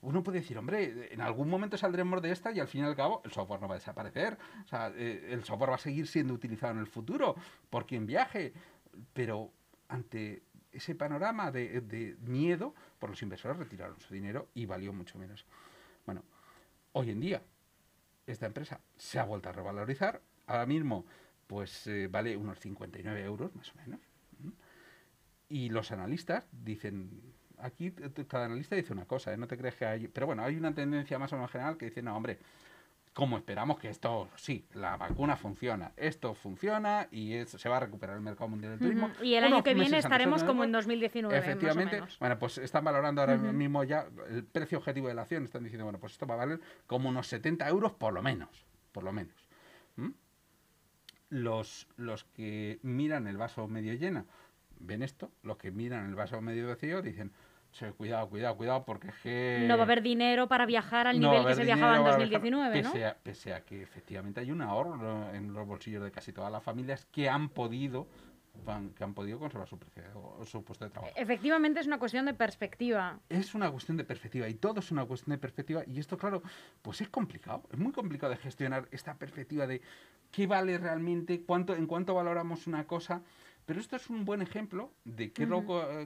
uno 0.02 0.22
puede 0.22 0.40
decir, 0.40 0.58
hombre, 0.58 1.14
en 1.14 1.22
algún 1.22 1.50
momento 1.50 1.78
saldremos 1.78 2.22
de 2.22 2.32
esta 2.32 2.52
y 2.52 2.60
al 2.60 2.68
fin 2.68 2.82
y 2.82 2.84
al 2.84 2.98
cabo 2.98 3.22
el 3.24 3.32
software 3.32 3.62
no 3.62 3.70
va 3.70 3.76
a 3.76 3.78
desaparecer, 3.78 4.38
o 4.66 4.68
sea, 4.68 4.92
eh, 4.94 5.30
el 5.32 5.46
software 5.46 5.72
va 5.72 5.76
a 5.76 5.80
seguir 5.80 6.06
siendo 6.06 6.34
utilizado 6.34 6.74
en 6.74 6.80
el 6.80 6.88
futuro 6.88 7.34
por 7.70 7.86
quien 7.86 8.06
viaje, 8.06 8.52
pero 9.14 9.54
ante 9.88 10.44
ese 10.74 10.96
panorama 10.96 11.50
de, 11.50 11.80
de 11.80 12.18
miedo, 12.20 12.76
por 13.00 13.10
los 13.10 13.22
inversores 13.22 13.58
retiraron 13.58 13.98
su 14.02 14.14
dinero 14.14 14.50
y 14.54 14.66
valió 14.66 14.92
mucho 14.92 15.18
menos. 15.18 15.46
Bueno, 16.06 16.24
hoy 16.92 17.12
en 17.12 17.22
día 17.22 17.42
esta 18.28 18.48
empresa 18.48 18.82
se 18.98 19.18
ha 19.18 19.24
vuelto 19.24 19.48
a 19.48 19.54
revalorizar, 19.54 20.22
ahora 20.46 20.66
mismo 20.66 21.06
pues 21.48 21.88
eh, 21.88 22.10
vale 22.12 22.36
unos 22.36 22.60
59 22.60 23.24
euros 23.24 23.56
más 23.56 23.72
o 23.74 23.76
menos. 23.78 24.02
Y 25.50 25.70
los 25.70 25.92
analistas 25.92 26.46
dicen, 26.52 27.22
aquí 27.60 27.92
cada 28.28 28.46
analista 28.46 28.76
dice 28.76 28.94
una 28.94 29.06
cosa, 29.06 29.34
¿eh? 29.34 29.38
no 29.38 29.48
te 29.48 29.58
crees 29.58 29.76
que 29.76 29.86
hay... 29.86 30.08
Pero 30.08 30.28
bueno, 30.28 30.44
hay 30.44 30.56
una 30.56 30.74
tendencia 30.74 31.18
más 31.20 31.32
o 31.34 31.36
menos 31.36 31.52
general 31.52 31.78
que 31.78 31.86
dice, 31.86 32.02
no, 32.02 32.16
hombre, 32.16 32.40
como 33.18 33.36
esperamos 33.36 33.80
que 33.80 33.90
esto, 33.90 34.30
sí, 34.36 34.68
la 34.76 34.96
vacuna 34.96 35.36
funciona, 35.36 35.92
esto 35.98 36.36
funciona 36.36 37.08
y 37.10 37.34
se 37.46 37.68
va 37.68 37.78
a 37.78 37.80
recuperar 37.80 38.16
el 38.16 38.22
mercado 38.22 38.48
mundial 38.48 38.74
del 38.74 38.80
turismo. 38.80 39.10
Y 39.24 39.34
el 39.34 39.44
año 39.44 39.64
que 39.64 39.74
viene 39.74 39.98
estaremos 39.98 40.44
como 40.44 40.64
en 40.64 40.72
2019. 40.72 41.36
Efectivamente, 41.36 42.04
bueno, 42.20 42.38
pues 42.38 42.60
están 42.60 42.84
valorando 42.84 43.22
ahora 43.22 43.36
mismo 43.36 43.84
ya 43.84 44.06
el 44.30 44.44
precio 44.44 44.78
objetivo 44.78 45.08
de 45.08 45.16
la 45.16 45.24
acción, 45.24 45.46
están 45.46 45.64
diciendo, 45.64 45.86
bueno, 45.86 46.00
pues 46.00 46.14
esto 46.14 46.28
va 46.28 46.36
a 46.36 46.38
valer 46.38 46.60
como 46.86 47.10
unos 47.10 47.26
70 47.26 47.68
euros 47.68 47.94
por 47.94 48.14
lo 48.14 48.22
menos, 48.22 48.68
por 48.92 49.04
lo 49.04 49.12
menos. 49.12 49.50
Los, 51.30 51.88
los 51.98 52.24
que 52.24 52.78
miran 52.84 53.26
el 53.26 53.38
vaso 53.38 53.68
medio 53.68 53.96
lleno, 53.96 54.28
ven 54.80 55.04
esto, 55.04 55.32
los 55.44 55.58
que 55.58 55.72
miran 55.72 56.08
el 56.08 56.16
vaso 56.16 56.42
medio 56.42 56.68
vacío 56.68 57.02
dicen, 57.02 57.32
cuidado, 57.98 58.30
cuidado, 58.30 58.58
cuidado, 58.58 58.86
porque 58.86 59.10
que... 59.24 59.66
No 59.68 59.76
va 59.76 59.84
a 59.84 59.86
haber 59.86 60.02
dinero 60.02 60.48
para 60.48 60.66
viajar 60.66 61.08
al 61.08 61.20
nivel 61.20 61.46
que 61.46 61.56
se 61.56 61.64
viajaba 61.64 61.98
en 61.98 62.04
2019, 62.06 62.82
¿no? 62.82 62.94
Pese 63.24 63.54
a, 63.54 63.62
que 63.62 63.82
efectivamente 63.82 64.40
hay 64.40 64.52
un 64.52 64.62
ahorro 64.62 65.34
en 65.34 65.54
los 65.54 65.68
bolsillos 65.68 66.04
de 66.04 66.12
casi 66.12 66.34
todas 66.34 66.52
las 66.52 66.64
familias 66.64 67.06
que 67.12 67.30
han 67.30 67.50
podido 67.50 68.08
que 68.96 69.04
han 69.04 69.14
podido 69.14 69.38
conservar 69.38 69.68
su, 69.68 69.78
precio, 69.78 70.40
su 70.46 70.64
puesto 70.64 70.86
de 70.86 70.90
trabajo. 70.90 71.14
Efectivamente 71.16 71.80
es 71.80 71.86
una 71.86 72.00
cuestión 72.00 72.26
de 72.26 72.34
perspectiva. 72.34 73.20
Es 73.30 73.54
una 73.54 73.70
cuestión 73.70 73.98
de 73.98 74.04
perspectiva 74.04 74.50
y 74.50 74.56
todo 74.56 74.80
es 74.80 74.92
una 74.92 75.06
cuestión 75.06 75.36
de 75.36 75.38
perspectiva 75.38 75.84
y 75.86 76.00
esto, 76.00 76.18
claro, 76.18 76.42
pues 76.82 77.02
es 77.02 77.10
complicado, 77.10 77.64
es 77.72 77.78
muy 77.78 77.92
complicado 77.92 78.32
de 78.32 78.38
gestionar 78.38 78.88
esta 78.92 79.14
perspectiva 79.14 79.68
de 79.68 79.82
qué 80.32 80.48
vale 80.48 80.78
realmente, 80.80 81.44
cuánto, 81.44 81.76
en 81.76 81.86
cuánto 81.86 82.16
valoramos 82.16 82.66
una 82.66 82.86
cosa 82.86 83.22
pero 83.68 83.82
esto 83.82 83.98
es 83.98 84.10
un 84.10 84.24
buen 84.24 84.42
ejemplo 84.42 84.94
de 85.04 85.34
qué, 85.34 85.44
es 85.44 85.50
lo, 85.50 85.66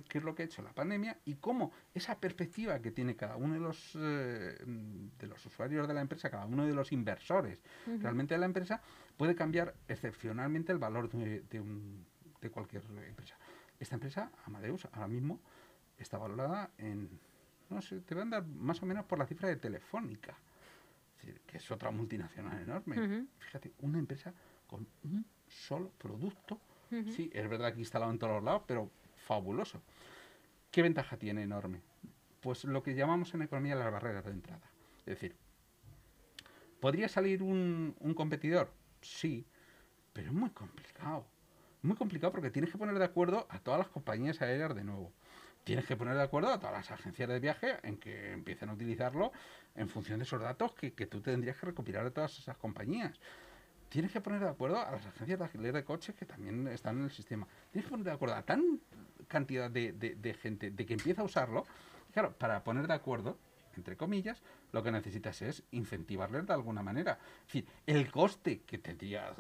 qué 0.10 0.18
es 0.18 0.24
lo 0.24 0.34
que 0.34 0.42
ha 0.42 0.46
hecho 0.46 0.64
la 0.64 0.74
pandemia 0.74 1.20
y 1.26 1.36
cómo 1.36 1.72
esa 1.94 2.20
perspectiva 2.20 2.82
que 2.82 2.90
tiene 2.90 3.16
cada 3.16 3.36
uno 3.36 3.54
de 3.54 3.60
los, 3.60 3.96
eh, 4.02 4.58
de 4.66 5.28
los 5.28 5.46
usuarios 5.46 5.88
de 5.88 5.94
la 5.94 6.02
empresa, 6.02 6.32
cada 6.32 6.48
uno 6.48 6.66
de 6.66 6.74
los 6.74 6.92
inversores 6.92 7.60
realmente 7.86 8.34
de 8.34 8.40
la 8.40 8.48
empresa, 8.48 8.82
puede 9.16 9.36
cambiar 9.36 9.76
excepcionalmente 9.88 10.72
el 10.72 10.80
valor 10.80 11.08
de, 11.12 11.42
de, 11.42 12.50
cualquier 12.50 12.82
empresa. 13.08 13.38
Esta 13.80 13.94
empresa, 13.94 14.32
Amadeus, 14.46 14.88
ahora 14.94 15.08
mismo 15.08 15.40
está 16.00 16.18
valorada 16.18 16.72
en, 16.80 17.12
no 17.70 17.80
sé, 17.84 18.00
te 18.00 18.16
van 18.16 18.34
a 18.34 18.42
dar 18.42 18.48
más 18.48 18.82
o 18.82 18.88
menos 18.88 19.06
por 19.06 19.20
la 19.20 19.28
cifra 19.28 19.48
de 19.48 19.58
Telefónica, 19.58 20.36
que 21.46 21.58
es 21.58 21.70
otra 21.70 21.92
multinacional 21.92 22.60
enorme. 22.60 23.28
Fíjate, 23.38 23.72
una 23.82 24.00
empresa 24.00 24.34
con 24.66 24.88
un 25.04 25.24
solo 25.48 25.92
producto 26.00 26.60
Sí, 27.16 27.30
es 27.34 27.50
verdad 27.50 27.74
que 27.74 27.80
instalado 27.80 28.12
en 28.12 28.20
todos 28.20 28.34
los 28.34 28.44
lados, 28.44 28.64
pero 28.68 28.92
fabuloso. 29.16 29.82
¿Qué 30.72 30.82
ventaja 30.82 31.18
tiene 31.18 31.44
enorme? 31.44 31.82
Pues 32.42 32.66
lo 32.66 32.84
que 32.84 32.96
llamamos 32.96 33.34
en 33.34 33.44
economía 33.44 33.76
las 33.76 33.92
barreras 33.92 34.26
de 34.26 34.32
entrada. 34.32 34.70
Es 35.00 35.06
decir, 35.06 35.36
¿podría 36.80 37.08
salir 37.08 37.44
un, 37.44 37.96
competidor? 38.16 38.72
Sí, 39.02 39.46
pero 40.12 40.28
es 40.28 40.34
muy 40.34 40.50
complicado. 40.50 41.26
Muy 41.82 41.96
complicado 41.96 42.34
porque 42.34 42.52
tienes 42.52 42.72
que 42.72 42.78
poner 42.78 42.98
de 42.98 43.06
acuerdo 43.06 43.48
a 43.50 43.60
todas 43.60 43.80
las 43.80 43.88
compañías 43.88 44.42
aéreas 44.42 44.76
de 44.76 44.84
nuevo. 44.84 45.14
Tienes 45.64 45.86
que 45.86 45.96
poner 45.96 46.16
de 46.16 46.24
acuerdo 46.24 46.52
a 46.52 46.60
todas 46.60 46.74
las 46.76 46.92
agencias 46.92 47.30
de 47.30 47.40
viaje 47.40 47.78
en 47.84 47.98
que 47.98 48.34
empiecen 48.34 48.70
a 48.70 48.74
utilizarlo 48.74 49.32
en 49.76 49.88
función 49.88 50.20
de 50.20 50.24
esos 50.24 50.42
datos 50.42 50.74
que, 50.74 50.94
que 50.94 51.06
tú 51.06 51.22
tendrías 51.22 51.58
que 51.58 51.68
recopilar 51.68 52.04
de 52.04 52.12
todas 52.12 52.38
esas 52.38 52.58
compañías 52.58 53.20
tienes 53.92 54.12
que 54.14 54.22
poner 54.22 54.40
de 54.40 54.48
acuerdo 54.48 54.80
a 54.80 54.90
las 54.90 55.06
agencias 55.06 55.38
de 55.38 55.46
alquiler 55.46 55.74
de 55.74 55.84
coches 55.84 56.16
que 56.16 56.26
también 56.26 56.66
están 56.70 56.98
en 56.98 57.04
el 57.04 57.12
sistema. 57.12 57.46
Tienes 57.72 57.86
que 57.86 57.92
poner 57.92 58.06
de 58.06 58.12
acuerdo 58.12 58.36
a 58.36 58.42
tan 58.42 58.80
cantidad 59.28 59.70
de, 59.70 60.38
gente 60.42 60.72
de 60.72 60.86
que 60.86 60.94
empieza 60.94 61.22
a 61.22 61.26
usarlo. 61.26 61.66
Claro, 62.14 62.34
para 62.38 62.64
poner 62.64 62.88
de 62.88 62.94
acuerdo 62.94 63.38
entre 63.78 63.96
comillas, 63.96 64.42
lo 64.74 64.84
que 64.84 64.92
necesitas 64.92 65.42
es 65.42 65.64
incentivarles 65.72 66.46
de 66.46 66.54
alguna 66.54 66.84
manera. 66.84 67.20
Es 67.42 67.54
decir, 67.54 67.66
el 67.86 68.12
coste 68.12 68.62
que 68.66 68.78
tendría, 68.78 69.34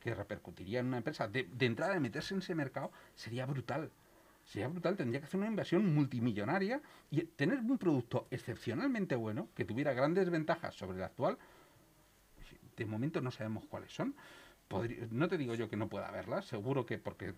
que 0.00 0.14
repercutiría 0.14 0.80
en 0.80 0.86
una 0.86 0.98
empresa 0.98 1.26
de, 1.26 1.48
de 1.50 1.66
entrada 1.66 1.94
de 1.94 2.00
meterse 2.00 2.34
en 2.34 2.40
ese 2.40 2.54
mercado 2.54 2.92
sería 3.14 3.46
brutal. 3.46 3.90
Sería 4.44 4.68
brutal, 4.68 4.96
tendría 4.96 5.20
que 5.20 5.26
hacer 5.26 5.38
una 5.38 5.48
inversión 5.48 5.94
multimillonaria 5.94 6.82
y 7.10 7.22
tener 7.22 7.60
un 7.60 7.78
producto 7.78 8.26
excepcionalmente 8.30 9.16
bueno, 9.16 9.48
que 9.54 9.64
tuviera 9.64 9.94
grandes 9.94 10.28
ventajas 10.28 10.74
sobre 10.74 10.98
el 10.98 11.04
actual. 11.04 11.38
De 12.78 12.86
momento 12.86 13.20
no 13.20 13.30
sabemos 13.30 13.64
cuáles 13.66 13.92
son. 13.92 14.14
no 15.10 15.28
te 15.28 15.36
digo 15.36 15.54
yo 15.54 15.68
que 15.68 15.76
no 15.76 15.88
pueda 15.88 16.08
haberlas, 16.08 16.46
seguro 16.46 16.86
que 16.86 16.98
porque 16.98 17.34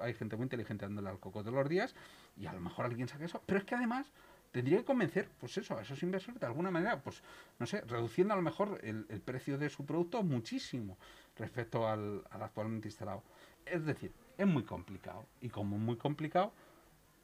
hay 0.00 0.14
gente 0.14 0.36
muy 0.36 0.44
inteligente 0.44 0.84
dándole 0.84 1.08
al 1.08 1.18
coco 1.18 1.40
todos 1.40 1.54
los 1.54 1.68
días 1.68 1.94
y 2.36 2.46
a 2.46 2.52
lo 2.52 2.60
mejor 2.60 2.86
alguien 2.86 3.08
saque 3.08 3.24
eso, 3.24 3.42
pero 3.46 3.58
es 3.58 3.64
que 3.64 3.74
además 3.74 4.12
tendría 4.50 4.78
que 4.78 4.84
convencer, 4.84 5.30
pues 5.38 5.56
eso, 5.56 5.78
a 5.78 5.82
esos 5.82 6.02
inversores 6.02 6.40
de 6.40 6.46
alguna 6.46 6.70
manera, 6.70 7.00
pues 7.00 7.22
no 7.58 7.66
sé, 7.66 7.80
reduciendo 7.82 8.34
a 8.34 8.36
lo 8.36 8.42
mejor 8.42 8.80
el, 8.82 9.04
precio 9.24 9.56
de 9.56 9.70
su 9.70 9.86
producto 9.86 10.22
muchísimo 10.22 10.98
respecto 11.36 11.88
al, 11.88 12.22
al 12.30 12.42
actualmente 12.42 12.88
instalado. 12.88 13.22
Es 13.64 13.84
decir, 13.86 14.12
es 14.36 14.46
muy 14.46 14.64
complicado. 14.64 15.26
Y 15.40 15.48
como 15.48 15.76
es 15.76 15.82
muy 15.82 15.96
complicado, 15.96 16.52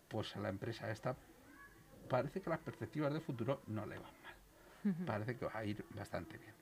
pues 0.08 0.34
a 0.36 0.40
la 0.40 0.48
empresa 0.48 0.90
esta 0.90 1.16
parece 2.08 2.40
que 2.40 2.50
las 2.50 2.58
perspectivas 2.60 3.12
de 3.12 3.20
futuro 3.20 3.62
no 3.66 3.86
le 3.86 3.98
van 3.98 4.12
mal. 4.22 4.34
Parece 5.06 5.36
que 5.36 5.44
va 5.44 5.52
a 5.54 5.64
ir 5.64 5.84
bastante 5.90 6.38
bien. 6.38 6.54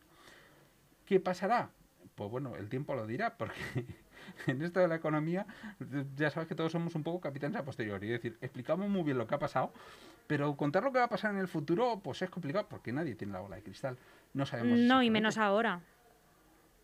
¿Qué 1.07 1.21
pasará? 1.21 1.71
Pues 2.15 2.31
bueno, 2.31 2.57
el 2.57 2.69
tiempo 2.69 2.95
lo 2.95 3.07
dirá, 3.07 3.37
porque 3.37 3.55
en 4.47 4.63
esto 4.63 4.81
de 4.81 4.89
la 4.89 4.97
economía 4.97 5.47
ya 6.17 6.31
sabes 6.31 6.49
que 6.49 6.55
todos 6.55 6.73
somos 6.73 6.95
un 6.95 7.03
poco 7.03 7.21
capitanes 7.21 7.57
a 7.57 7.65
posteriori. 7.65 8.13
Es 8.13 8.23
decir, 8.23 8.39
explicamos 8.41 8.89
muy 8.89 9.03
bien 9.03 9.19
lo 9.19 9.27
que 9.27 9.35
ha 9.35 9.39
pasado, 9.39 9.73
pero 10.27 10.57
contar 10.57 10.83
lo 10.83 10.93
que 10.93 10.99
va 10.99 11.05
a 11.05 11.09
pasar 11.09 11.33
en 11.33 11.39
el 11.39 11.49
futuro, 11.49 12.01
pues 12.03 12.23
es 12.23 12.31
complicado, 12.31 12.67
porque 12.69 12.93
nadie 12.93 13.15
tiene 13.15 13.33
la 13.33 13.41
bola 13.41 13.57
de 13.57 13.63
cristal. 13.63 13.97
No 14.35 14.45
sabemos. 14.45 14.79
No, 14.79 15.03
y 15.03 15.11
menos 15.11 15.39
ahora. 15.39 15.81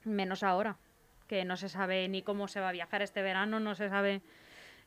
Menos 0.05 0.43
ahora 0.43 0.77
que 1.33 1.47
no 1.47 1.57
se 1.57 1.71
sabe 1.71 2.09
ni 2.09 2.21
cómo 2.21 2.47
se 2.47 2.61
va 2.61 2.69
a 2.69 2.73
viajar 2.73 3.01
este 3.01 3.23
verano, 3.23 3.59
no 3.59 3.75
se 3.75 3.89
sabe 3.89 4.21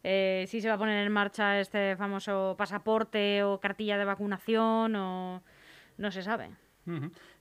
eh, 0.04 0.46
si 0.48 0.62
se 0.62 0.68
va 0.68 0.76
a 0.76 0.78
poner 0.78 1.04
en 1.04 1.12
marcha 1.12 1.60
este 1.60 1.96
famoso 1.96 2.54
pasaporte 2.56 3.42
o 3.42 3.60
cartilla 3.60 3.98
de 3.98 4.06
vacunación 4.06 4.96
o 4.96 5.42
no 5.98 6.12
se 6.12 6.22
sabe. 6.22 6.52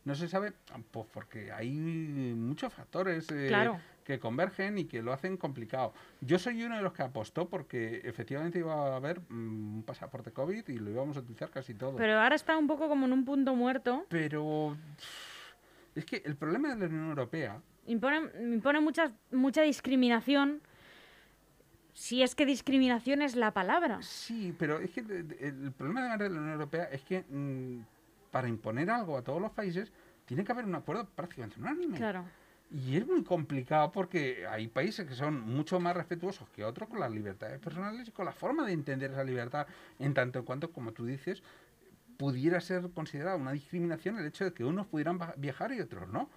No 0.05 0.15
se 0.15 0.29
sabe 0.29 0.53
pues 0.91 1.07
porque 1.13 1.53
hay 1.53 1.71
muchos 1.71 2.73
factores 2.73 3.31
eh, 3.31 3.53
que 4.05 4.19
convergen 4.19 4.79
y 4.79 4.85
que 4.85 5.03
lo 5.03 5.13
hacen 5.13 5.37
complicado. 5.37 5.93
Yo 6.21 6.39
soy 6.39 6.63
uno 6.63 6.77
de 6.77 6.83
los 6.83 6.93
que 6.93 7.03
apostó 7.03 7.49
porque 7.49 8.03
efectivamente 8.05 8.59
iba 8.59 8.75
a 8.75 8.97
haber 8.97 9.21
mm, 9.29 9.77
un 9.77 9.83
pasaporte 9.83 10.33
COVID 10.33 10.69
y 10.69 10.79
lo 10.79 10.91
íbamos 10.91 11.17
a 11.17 11.21
utilizar 11.21 11.51
casi 11.51 11.75
todo. 11.75 11.97
Pero 11.97 12.21
ahora 12.21 12.37
está 12.37 12.57
un 12.57 12.67
poco 12.67 12.89
como 12.89 13.07
en 13.07 13.13
un 13.13 13.25
punto 13.25 13.55
muerto. 13.55 14.07
Pero 14.09 14.77
es 15.95 16.05
que 16.05 16.23
el 16.25 16.37
problema 16.37 16.75
de 16.75 16.77
la 16.77 16.87
Unión 16.87 17.09
Europea 17.09 17.61
impone, 17.87 18.31
impone 18.55 18.81
mucha, 18.81 19.13
mucha 19.31 19.63
discriminación. 19.63 20.61
Si 21.93 22.23
es 22.23 22.35
que 22.35 22.45
discriminación 22.45 23.23
es 23.23 23.37
la 23.37 23.53
palabra. 23.53 24.03
Sí, 24.03 24.55
pero 24.59 24.81
es 24.81 24.91
que 24.91 25.01
el 25.01 25.73
problema 25.77 26.17
de 26.17 26.29
la 26.29 26.41
Unión 26.41 26.53
Europea 26.53 26.85
es 26.85 27.03
que 27.03 27.25
mm, 27.29 27.83
para 28.35 28.49
imponer 28.49 28.91
algo 28.91 29.17
a 29.17 29.23
todos 29.23 29.41
los 29.41 29.53
países 29.53 29.93
tiene 30.27 30.43
que 30.43 30.51
haber 30.51 30.65
un 30.65 30.75
acuerdo 30.75 31.09
prácticamente 31.15 31.61
unánime. 31.61 31.97
Claro. 31.97 32.25
Y 32.69 32.97
es 32.97 33.07
muy 33.07 33.23
complicado 33.23 33.93
porque 33.93 34.45
hay 34.51 34.67
países 34.67 35.07
que 35.07 35.15
son 35.15 35.41
mucho 35.41 35.79
más 35.79 35.97
respetuosos 35.97 36.49
que 36.49 36.65
otros 36.65 36.89
con 36.89 36.99
las 36.99 37.13
libertades 37.13 37.61
personales 37.61 38.09
y 38.09 38.11
con 38.11 38.25
la 38.25 38.33
forma 38.33 38.67
de 38.67 38.73
entender 38.73 39.13
esa 39.13 39.23
libertad, 39.23 39.69
en 40.01 40.15
tanto 40.15 40.41
en 40.41 40.45
cuanto, 40.45 40.73
como 40.73 40.91
tú 40.91 41.07
dices, 41.07 41.45
pudiera 42.17 42.61
ser 42.61 42.91
considerada 42.93 43.37
una 43.37 43.53
discriminación 43.53 44.19
el 44.19 44.27
hecho 44.27 44.45
de 44.45 44.53
que 44.53 44.65
unos 44.65 44.89
pudieran 44.89 45.21
viajar 45.37 45.71
y 45.71 45.81
otros 45.81 46.09
no. 46.09 46.29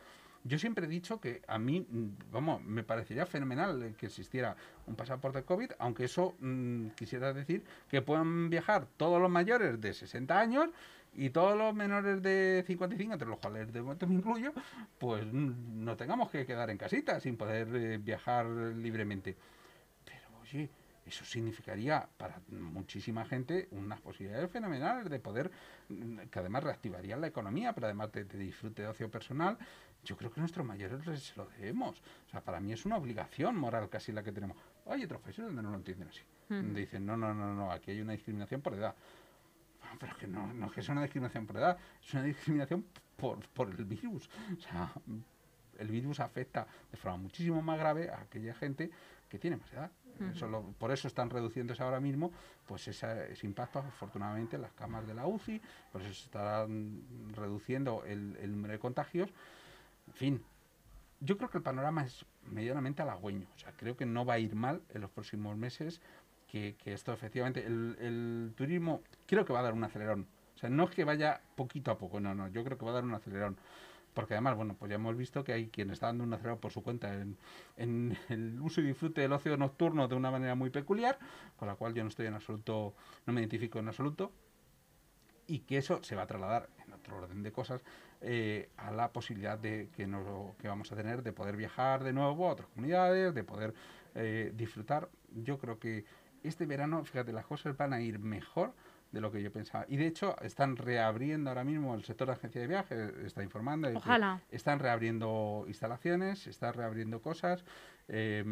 Yo 0.43 0.60
siempre 0.60 0.86
he 0.86 0.89
dicho 0.89 1.19
que 1.19 1.41
a 1.47 1.57
mí, 1.57 1.81
mm, 1.89 2.31
vamos, 2.31 2.63
me 2.63 2.83
parecería 2.83 3.25
fenomenal 3.25 3.95
que 3.97 4.05
existiera 4.05 4.55
un 4.86 4.95
pasaporte 4.95 5.41
COVID, 5.41 5.71
aunque 5.79 6.05
eso 6.05 6.36
mm, 6.41 6.89
quisiera 6.89 7.33
decir 7.33 7.63
que 7.89 8.03
puedan 8.03 8.51
viajar 8.51 8.86
todos 8.97 9.19
los 9.19 9.31
mayores 9.31 9.81
de 9.81 9.93
60 9.95 10.39
años 10.39 10.69
y 11.17 11.32
todos 11.32 11.58
los 11.58 11.73
menores 11.73 12.21
de 12.21 12.63
55, 12.65 13.13
entre 13.13 13.27
los 13.27 13.39
cuales 13.39 13.73
de 13.73 13.82
momento 13.82 14.08
me 14.08 14.15
incluyo, 14.15 14.53
pues 14.97 15.25
mm, 15.25 15.84
no 15.84 15.97
tengamos 15.97 16.30
que 16.30 16.45
quedar 16.45 16.69
en 16.69 16.77
casita 16.77 17.19
sin 17.19 17.36
poder 17.36 17.67
eh, 17.75 17.97
viajar 17.97 18.45
libremente. 18.45 19.36
Pero 20.06 20.39
oye, 20.41 20.69
eso 21.06 21.25
significaría 21.25 22.08
para 22.17 22.39
muchísima 22.49 23.25
gente 23.25 23.67
unas 23.71 23.99
posibilidades 23.99 24.51
fenomenales 24.51 25.10
de 25.10 25.19
poder, 25.19 25.51
que 26.32 26.39
además 26.39 26.63
reactivarían 26.63 27.19
la 27.19 27.27
economía, 27.27 27.73
pero 27.73 27.88
además 27.88 28.12
de, 28.12 28.23
de 28.23 28.38
disfrute 28.38 28.84
de 28.84 28.88
ocio 28.88 29.10
personal 29.10 29.58
yo 30.08 30.15
creo 30.15 30.32
que 30.32 30.39
nuestros 30.39 30.65
mayores 30.65 31.01
se 31.21 31.36
lo 31.36 31.45
debemos. 31.47 31.99
O 32.27 32.30
sea, 32.30 32.41
para 32.41 32.60
mí 32.60 32.71
es 32.71 32.86
una 32.86 32.97
obligación 32.97 33.58
moral 33.58 33.89
casi 33.89 34.12
la 34.12 34.23
que 34.23 34.32
tenemos. 34.32 34.58
Hay 34.86 35.03
otros 35.03 35.21
países 35.21 35.45
donde 35.45 35.62
no 35.62 35.71
lo 35.71 35.75
entienden 35.75 36.08
así. 36.08 36.21
Donde 36.49 36.80
dicen, 36.80 37.06
no, 37.06 37.17
no, 37.17 37.34
no, 37.34 37.53
no, 37.53 37.71
aquí 37.71 37.91
hay 37.91 37.99
una 37.99 38.13
discriminación 38.13 38.62
por 38.62 38.73
edad. 38.73 38.95
Pero 39.99 40.12
es 40.12 40.17
que 40.17 40.27
no, 40.27 40.53
no 40.53 40.67
es 40.67 40.71
que 40.71 40.81
sea 40.81 40.93
una 40.93 41.03
discriminación 41.03 41.45
por 41.45 41.57
edad, 41.57 41.77
es 42.01 42.13
una 42.13 42.23
discriminación 42.23 42.86
por, 43.15 43.39
por 43.49 43.69
el 43.69 43.86
virus. 43.86 44.29
O 44.57 44.62
sea, 44.62 44.91
el 45.77 45.88
virus 45.89 46.19
afecta 46.19 46.67
de 46.91 46.97
forma 46.97 47.17
muchísimo 47.17 47.62
más 47.62 47.79
grave 47.79 48.10
a 48.10 48.21
aquella 48.21 48.53
gente 48.53 48.89
que 49.29 49.39
tiene 49.39 49.57
más 49.57 49.71
edad. 49.73 49.91
por 50.79 50.91
eso 50.91 51.07
están 51.07 51.29
reduciéndose 51.29 51.83
ahora 51.83 51.99
mismo 51.99 52.31
pues 52.65 52.88
ese, 52.88 53.38
impacto, 53.43 53.79
afortunadamente, 53.79 54.55
en 54.55 54.63
las 54.63 54.73
camas 54.73 55.07
de 55.07 55.13
la 55.13 55.25
UCI, 55.25 55.62
por 55.91 56.01
eso 56.01 56.13
se 56.13 56.25
están 56.25 57.03
reduciendo 57.33 58.03
el, 58.05 58.38
el 58.41 58.51
número 58.51 58.73
de 58.73 58.79
contagios 58.79 59.29
en 60.07 60.13
fin, 60.13 60.43
yo 61.19 61.38
creo 61.38 61.49
que 61.49 61.57
el 61.57 61.63
panorama 61.63 62.03
es 62.03 62.25
medianamente 62.43 63.01
halagüeño. 63.01 63.47
O 63.55 63.60
sea, 63.60 63.71
creo 63.73 63.97
que 63.97 64.05
no 64.05 64.25
va 64.25 64.36
a 64.36 64.39
ir 64.39 64.55
mal 64.55 64.81
en 64.93 65.01
los 65.01 65.12
próximos 65.12 65.57
meses, 65.57 66.01
que, 66.47 66.75
esto 66.86 67.13
efectivamente, 67.13 67.65
el, 67.65 68.53
turismo 68.55 69.01
creo 69.25 69.45
que 69.45 69.53
va 69.53 69.60
a 69.60 69.63
dar 69.63 69.73
un 69.73 69.83
acelerón. 69.83 70.27
O 70.55 70.60
sea, 70.60 70.69
no 70.69 70.86
es 70.86 70.91
que 70.91 71.03
vaya 71.03 71.41
poquito 71.55 71.91
a 71.91 71.97
poco, 71.97 72.19
no, 72.19 72.33
no, 72.33 72.47
yo 72.47 72.63
creo 72.63 72.77
que 72.77 72.86
va 72.86 72.91
a 72.91 72.95
dar 72.95 73.03
un 73.03 73.13
acelerón. 73.13 73.57
Porque 74.13 74.33
además, 74.33 74.55
bueno, 74.55 74.75
pues 74.79 74.89
ya 74.89 74.95
hemos 74.95 75.15
visto 75.15 75.43
que 75.43 75.53
hay 75.53 75.67
quien 75.67 75.91
está 75.91 76.07
dando 76.07 76.23
un 76.23 76.33
acelerón 76.33 76.60
por 76.60 76.71
su 76.71 76.81
cuenta 76.81 77.13
en, 77.13 78.17
el 78.29 78.60
uso 78.60 78.81
y 78.81 78.86
disfrute 78.86 79.21
del 79.21 79.33
ocio 79.33 79.55
nocturno 79.57 80.07
de 80.07 80.15
una 80.15 80.31
manera 80.31 80.55
muy 80.55 80.71
peculiar, 80.71 81.19
con 81.55 81.67
la 81.67 81.75
cual 81.75 81.93
yo 81.93 82.01
no 82.03 82.10
estoy 82.10 82.25
en 82.25 82.33
absoluto, 82.33 82.95
no 83.27 83.33
me 83.33 83.41
identifico 83.41 83.77
en 83.77 83.89
absoluto, 83.89 84.31
y 85.45 85.60
que 85.60 85.77
eso 85.77 86.03
se 86.03 86.15
va 86.15 86.23
a 86.23 86.27
trasladar 86.27 86.69
en 86.86 86.93
otro 86.93 87.17
orden 87.17 87.43
de 87.43 87.51
cosas 87.51 87.81
eh, 88.21 88.69
a 88.77 88.89
la 88.89 89.13
posibilidad 89.13 89.60
de 89.60 89.89
que, 89.95 90.07
no, 90.07 90.55
que 90.60 90.67
vamos 90.67 90.91
a 90.91 90.95
tener 90.95 91.21
de 91.21 91.31
poder 91.31 91.55
viajar 91.55 92.03
de 92.03 92.13
nuevo 92.13 92.47
a 92.47 92.53
otras 92.53 92.67
comunidades, 92.69 93.36
de 93.36 93.43
poder 93.43 93.75
eh, 94.15 94.51
disfrutar. 94.55 95.10
Yo 95.43 95.60
creo 95.60 95.77
que 95.77 96.05
este 96.47 96.65
verano, 96.65 97.03
fíjate, 97.03 97.31
las 97.31 97.45
cosas 97.45 97.75
van 97.77 97.93
a 97.93 98.01
ir 98.01 98.19
mejor 98.19 98.73
de 99.12 99.21
lo 99.21 99.31
que 99.31 99.41
yo 99.41 99.51
pensaba. 99.51 99.86
Y 99.88 99.97
de 99.97 100.07
hecho, 100.07 100.36
están 100.41 100.75
reabriendo 100.75 101.49
ahora 101.49 101.63
mismo 101.63 101.95
el 101.95 102.03
sector 102.03 102.27
de 102.27 102.33
agencia 102.33 102.62
de 102.62 102.67
viajes, 102.67 103.13
está 103.25 103.43
informando. 103.43 103.89
Ojalá. 103.95 104.41
están 104.51 104.79
reabriendo 104.79 105.65
instalaciones, 105.67 106.47
están 106.47 106.73
reabriendo 106.73 107.21
cosas. 107.21 107.63
Eh, 108.07 108.43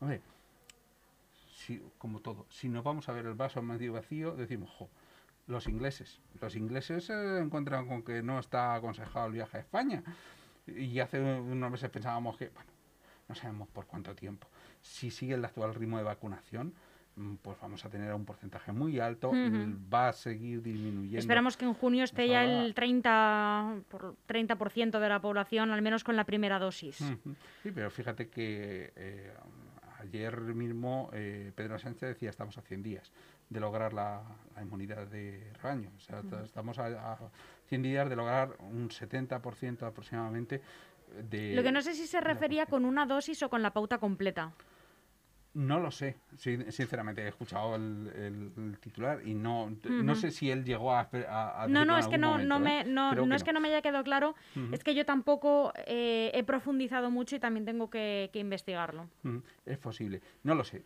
hombre, 0.00 0.20
si, 1.52 1.82
como 1.98 2.20
todo, 2.20 2.46
si 2.50 2.68
nos 2.68 2.82
vamos 2.82 3.08
a 3.08 3.12
ver 3.12 3.26
el 3.26 3.34
vaso 3.34 3.62
medio 3.62 3.92
vacío, 3.92 4.34
decimos, 4.34 4.70
jo, 4.70 4.88
los 5.46 5.66
ingleses. 5.66 6.20
Los 6.40 6.56
ingleses 6.56 7.04
se 7.04 7.38
encuentran 7.38 7.86
con 7.86 8.02
que 8.02 8.22
no 8.22 8.38
está 8.38 8.74
aconsejado 8.74 9.26
el 9.26 9.32
viaje 9.32 9.58
a 9.58 9.60
España. 9.60 10.02
Y 10.66 11.00
hace 11.00 11.20
unos 11.20 11.70
meses 11.70 11.90
pensábamos 11.90 12.36
que, 12.36 12.48
bueno, 12.48 12.70
no 13.28 13.34
sabemos 13.34 13.68
por 13.68 13.86
cuánto 13.86 14.14
tiempo. 14.14 14.46
Si 14.80 15.10
sigue 15.10 15.34
el 15.34 15.44
actual 15.44 15.74
ritmo 15.74 15.98
de 15.98 16.04
vacunación, 16.04 16.74
mm, 17.16 17.34
pues 17.36 17.58
vamos 17.60 17.84
a 17.84 17.90
tener 17.90 18.12
un 18.14 18.24
porcentaje 18.24 18.72
muy 18.72 18.98
alto, 18.98 19.30
va 19.32 20.08
a 20.08 20.12
seguir 20.12 20.62
disminuyendo. 20.62 21.18
Esperamos 21.18 21.56
que 21.56 21.64
en 21.64 21.74
junio 21.74 22.04
esté 22.04 22.28
ya 22.28 22.44
el 22.44 22.74
30%, 22.74 23.84
por, 23.84 24.16
30 24.26 24.98
de 24.98 25.08
la 25.08 25.20
población, 25.20 25.70
al 25.70 25.82
menos 25.82 26.04
con 26.04 26.16
la 26.16 26.24
primera 26.24 26.58
dosis. 26.58 26.96
Sí, 27.62 27.70
pero 27.74 27.90
fíjate 27.90 28.28
que 28.28 28.92
eh, 28.96 29.32
ayer 30.00 30.40
mismo 30.40 31.10
eh, 31.12 31.52
Pedro 31.54 31.78
Sánchez 31.78 32.08
decía 32.08 32.30
estamos 32.30 32.56
a 32.58 32.62
100 32.62 32.82
días 32.82 33.12
de 33.48 33.60
lograr 33.60 33.92
la, 33.92 34.22
inmunidad 34.60 35.06
de 35.08 35.52
rebaño. 35.60 35.90
O 35.96 36.00
sea, 36.00 36.22
estamos 36.44 36.78
a, 36.78 37.18
100 37.68 37.82
días 37.82 38.08
de 38.08 38.16
lograr 38.16 38.56
un 38.60 38.88
70% 38.88 39.82
aproximadamente 39.82 40.62
de... 41.22 41.54
Lo 41.54 41.62
que 41.62 41.72
no 41.72 41.82
sé 41.82 41.94
si 41.94 42.06
se 42.06 42.20
refería 42.20 42.66
con 42.66 42.84
una 42.84 43.06
dosis 43.06 43.42
o 43.42 43.50
con 43.50 43.62
la 43.62 43.72
pauta 43.72 43.98
completa. 43.98 44.52
No 45.52 45.80
lo 45.80 45.90
sé, 45.90 46.16
sinceramente 46.36 47.22
he 47.22 47.28
escuchado 47.28 47.74
el, 47.74 48.76
titular 48.80 49.26
y 49.26 49.34
no, 49.34 49.76
no 49.84 50.14
sé 50.14 50.30
si 50.30 50.48
él 50.48 50.64
llegó 50.64 50.94
a... 50.94 51.08
a, 51.10 51.66
no, 51.68 51.84
no, 51.84 51.98
es 51.98 52.06
que 52.06 52.18
no, 52.18 52.38
no, 52.38 52.60
me, 52.60 52.82
¿eh? 52.82 52.84
no, 52.84 53.34
es 53.34 53.42
que 53.42 53.52
no 53.52 53.58
me 53.58 53.66
haya 53.66 53.82
quedado 53.82 54.04
claro, 54.04 54.36
es 54.70 54.84
que 54.84 54.94
yo 54.94 55.04
tampoco 55.04 55.72
eh, 55.86 56.30
he 56.34 56.44
profundizado 56.44 57.10
mucho 57.10 57.34
y 57.34 57.40
también 57.40 57.64
tengo 57.64 57.90
que, 57.90 58.30
investigarlo. 58.32 59.08
Es 59.66 59.78
posible, 59.78 60.22
no 60.44 60.54
lo 60.54 60.62
sé, 60.62 60.84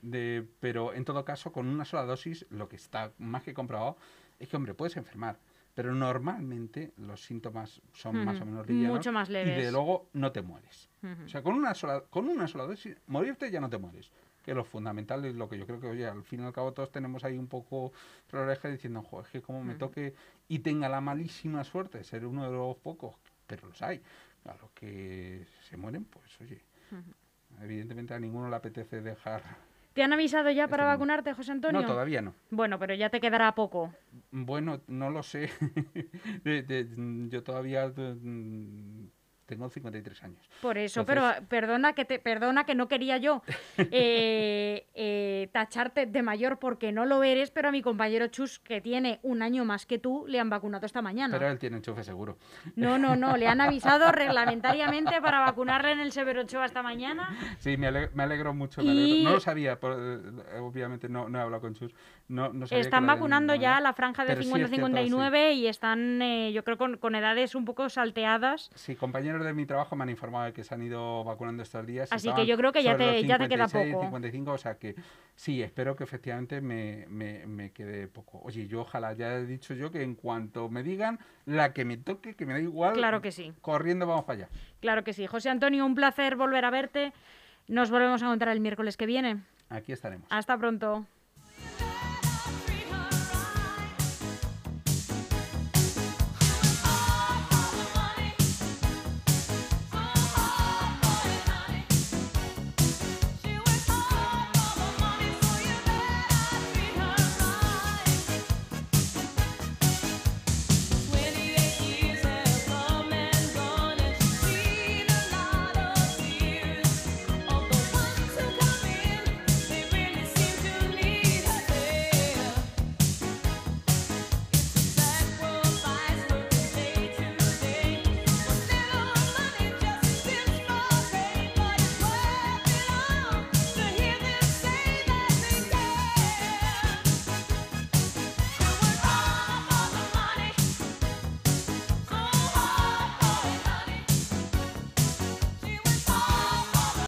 pero 0.60 0.94
en 0.94 1.04
todo 1.04 1.26
caso 1.26 1.52
con 1.52 1.68
una 1.68 1.84
sola 1.84 2.04
dosis 2.04 2.46
lo 2.48 2.66
que 2.66 2.76
está 2.76 3.12
más 3.18 3.42
que 3.42 3.52
comprobado 3.52 3.98
es 4.38 4.48
que, 4.48 4.56
hombre, 4.56 4.72
puedes 4.72 4.96
enfermar, 4.96 5.38
pero 5.74 5.94
normalmente 5.94 6.92
los 6.98 7.22
síntomas 7.24 7.82
son 7.92 8.24
más 8.24 8.40
o 8.40 8.46
menos 8.46 8.66
livianos 8.66 8.98
Mucho 8.98 9.12
más 9.12 9.28
y 9.28 9.32
leves. 9.32 9.64
de 9.64 9.72
luego 9.72 10.08
no 10.12 10.30
te 10.32 10.40
mueres. 10.42 10.88
O 11.24 11.28
sea, 11.28 11.42
con 11.42 11.54
una 11.54 11.74
sola, 11.74 12.02
con 12.08 12.28
una 12.28 12.48
sola 12.48 12.64
dosis, 12.64 12.96
morirte 13.08 13.50
ya 13.50 13.60
no 13.60 13.68
te 13.68 13.76
mueres. 13.78 14.10
Que 14.44 14.54
lo 14.54 14.64
fundamental 14.64 15.24
es 15.24 15.34
lo 15.34 15.48
que 15.48 15.58
yo 15.58 15.66
creo 15.66 15.80
que, 15.80 15.86
oye, 15.86 16.06
al 16.06 16.22
fin 16.22 16.40
y 16.40 16.44
al 16.44 16.52
cabo 16.52 16.72
todos 16.72 16.90
tenemos 16.92 17.24
ahí 17.24 17.36
un 17.36 17.46
poco 17.46 17.92
la 18.30 18.40
oreja 18.40 18.68
diciendo, 18.68 19.02
joder, 19.02 19.26
es 19.26 19.32
que 19.32 19.42
como 19.42 19.64
me 19.64 19.74
toque 19.74 20.14
y 20.48 20.60
tenga 20.60 20.88
la 20.88 21.00
malísima 21.00 21.64
suerte 21.64 21.98
de 21.98 22.04
ser 22.04 22.24
uno 22.26 22.44
de 22.44 22.50
los 22.50 22.76
pocos, 22.76 23.14
pero 23.46 23.66
los 23.68 23.80
hay, 23.82 24.00
a 24.44 24.54
los 24.60 24.70
que 24.72 25.46
se 25.68 25.76
mueren, 25.76 26.04
pues 26.04 26.40
oye, 26.40 26.60
evidentemente 27.62 28.14
a 28.14 28.18
ninguno 28.18 28.48
le 28.48 28.56
apetece 28.56 29.00
dejar... 29.00 29.42
¿Te 29.94 30.02
han 30.02 30.12
avisado 30.12 30.50
ya 30.50 30.66
para 30.66 30.84
vacunarte, 30.84 31.32
José 31.32 31.52
Antonio? 31.52 31.80
No, 31.80 31.86
todavía 31.86 32.20
no. 32.20 32.34
Bueno, 32.50 32.80
pero 32.80 32.94
ya 32.94 33.10
te 33.10 33.20
quedará 33.20 33.54
poco. 33.54 33.94
Bueno, 34.32 34.82
no 34.88 35.08
lo 35.08 35.22
sé. 35.22 35.48
Yo 37.30 37.42
todavía 37.44 37.88
mm, 37.88 39.06
tengo 39.46 39.68
53 39.68 40.22
años. 40.24 40.48
Por 40.62 40.78
eso, 40.78 41.00
Entonces- 41.00 41.24
pero 41.36 41.48
perdona 41.48 41.92
que 41.92 42.04
te 42.04 42.18
perdona 42.18 42.64
que 42.64 42.74
no 42.74 42.88
quería 42.88 43.16
yo 43.18 43.42
eh, 43.78 44.86
eh, 44.94 45.48
tacharte 45.52 46.06
de 46.06 46.22
mayor 46.22 46.58
porque 46.58 46.92
no 46.92 47.04
lo 47.04 47.22
eres, 47.22 47.50
pero 47.50 47.68
a 47.68 47.72
mi 47.72 47.82
compañero 47.82 48.26
Chus, 48.28 48.58
que 48.58 48.80
tiene 48.80 49.20
un 49.22 49.42
año 49.42 49.64
más 49.64 49.86
que 49.86 49.98
tú, 49.98 50.24
le 50.28 50.40
han 50.40 50.50
vacunado 50.50 50.86
esta 50.86 51.02
mañana. 51.02 51.36
Pero 51.38 51.50
él 51.50 51.58
tiene 51.58 51.76
enchufe 51.78 52.04
seguro. 52.04 52.38
No, 52.76 52.98
no, 52.98 53.16
no, 53.16 53.36
le 53.36 53.46
han 53.48 53.60
avisado 53.60 54.10
reglamentariamente 54.12 55.20
para 55.20 55.40
vacunarle 55.40 55.92
en 55.92 56.00
el 56.00 56.12
Severo 56.12 56.42
Ochoa 56.42 56.66
esta 56.66 56.82
mañana. 56.82 57.36
Sí, 57.58 57.76
me, 57.76 57.88
ale- 57.88 58.10
me 58.14 58.22
alegro 58.22 58.54
mucho. 58.54 58.82
me 58.82 58.86
Y- 58.86 58.90
alegro. 59.12 59.24
No 59.24 59.30
lo 59.36 59.40
sabía, 59.40 59.78
por- 59.78 59.92
eh, 59.98 60.58
obviamente 60.60 61.08
no, 61.08 61.28
no 61.28 61.38
he 61.38 61.42
hablado 61.42 61.60
con 61.62 61.74
Chus. 61.74 61.92
No, 62.26 62.46
Están 62.70 63.04
habían 63.04 63.06
vacunando 63.06 63.54
ya 63.54 63.80
la 63.80 63.92
franja 63.92 64.22
de 64.22 64.28
Pero 64.28 64.42
sí 64.42 64.48
es 64.48 64.70
cierto, 64.70 64.86
50-59 64.88 65.54
y 65.56 65.66
están, 65.66 66.22
eh, 66.22 66.52
yo 66.52 66.64
creo, 66.64 66.78
con, 66.78 66.96
con 66.96 67.14
edades 67.14 67.54
un 67.54 67.66
poco 67.66 67.90
salteadas. 67.90 68.70
Sí, 68.74 68.96
compañeros 68.96 69.44
de 69.44 69.52
mi 69.52 69.66
trabajo 69.66 69.94
me 69.94 70.04
han 70.04 70.08
informado 70.08 70.46
de 70.46 70.54
que 70.54 70.64
se 70.64 70.74
han 70.74 70.82
ido 70.82 71.22
vacunando 71.24 71.62
estos 71.62 71.84
días. 71.86 72.10
Así 72.10 72.32
que 72.32 72.46
yo 72.46 72.56
creo 72.56 72.72
que 72.72 72.82
ya 72.82 72.96
te- 72.96 73.22
ya 73.26 73.36
te 73.38 73.48
queda 73.48 73.68
56, 73.68 73.92
poco. 73.92 74.04
55, 74.06 74.50
o 74.52 74.58
sea 74.58 74.78
que 74.78 74.94
sí, 75.34 75.62
espero 75.62 75.96
que 75.96 76.04
efectivamente 76.04 76.62
me, 76.62 77.04
me, 77.08 77.46
me 77.46 77.72
quede 77.72 78.08
poco. 78.08 78.40
Oye, 78.42 78.66
yo 78.68 78.80
ojalá, 78.80 79.12
ya 79.12 79.34
he 79.34 79.44
dicho 79.44 79.74
yo 79.74 79.90
que 79.90 80.02
en 80.02 80.14
cuanto 80.14 80.70
me 80.70 80.82
digan 80.82 81.18
la 81.44 81.74
que 81.74 81.84
me 81.84 81.98
toque, 81.98 82.34
que 82.36 82.46
me 82.46 82.54
da 82.54 82.60
igual, 82.60 82.94
Claro 82.94 83.20
que 83.20 83.32
sí. 83.32 83.52
corriendo 83.60 84.06
vamos 84.06 84.24
para 84.24 84.38
allá. 84.44 84.48
Claro 84.80 85.04
que 85.04 85.12
sí. 85.12 85.26
José 85.26 85.50
Antonio, 85.50 85.84
un 85.84 85.94
placer 85.94 86.36
volver 86.36 86.64
a 86.64 86.70
verte. 86.70 87.12
Nos 87.68 87.90
volvemos 87.90 88.22
a 88.22 88.26
encontrar 88.26 88.52
el 88.54 88.60
miércoles 88.60 88.96
que 88.96 89.04
viene. 89.04 89.42
Aquí 89.68 89.92
estaremos. 89.92 90.26
Hasta 90.30 90.56
pronto. 90.56 91.04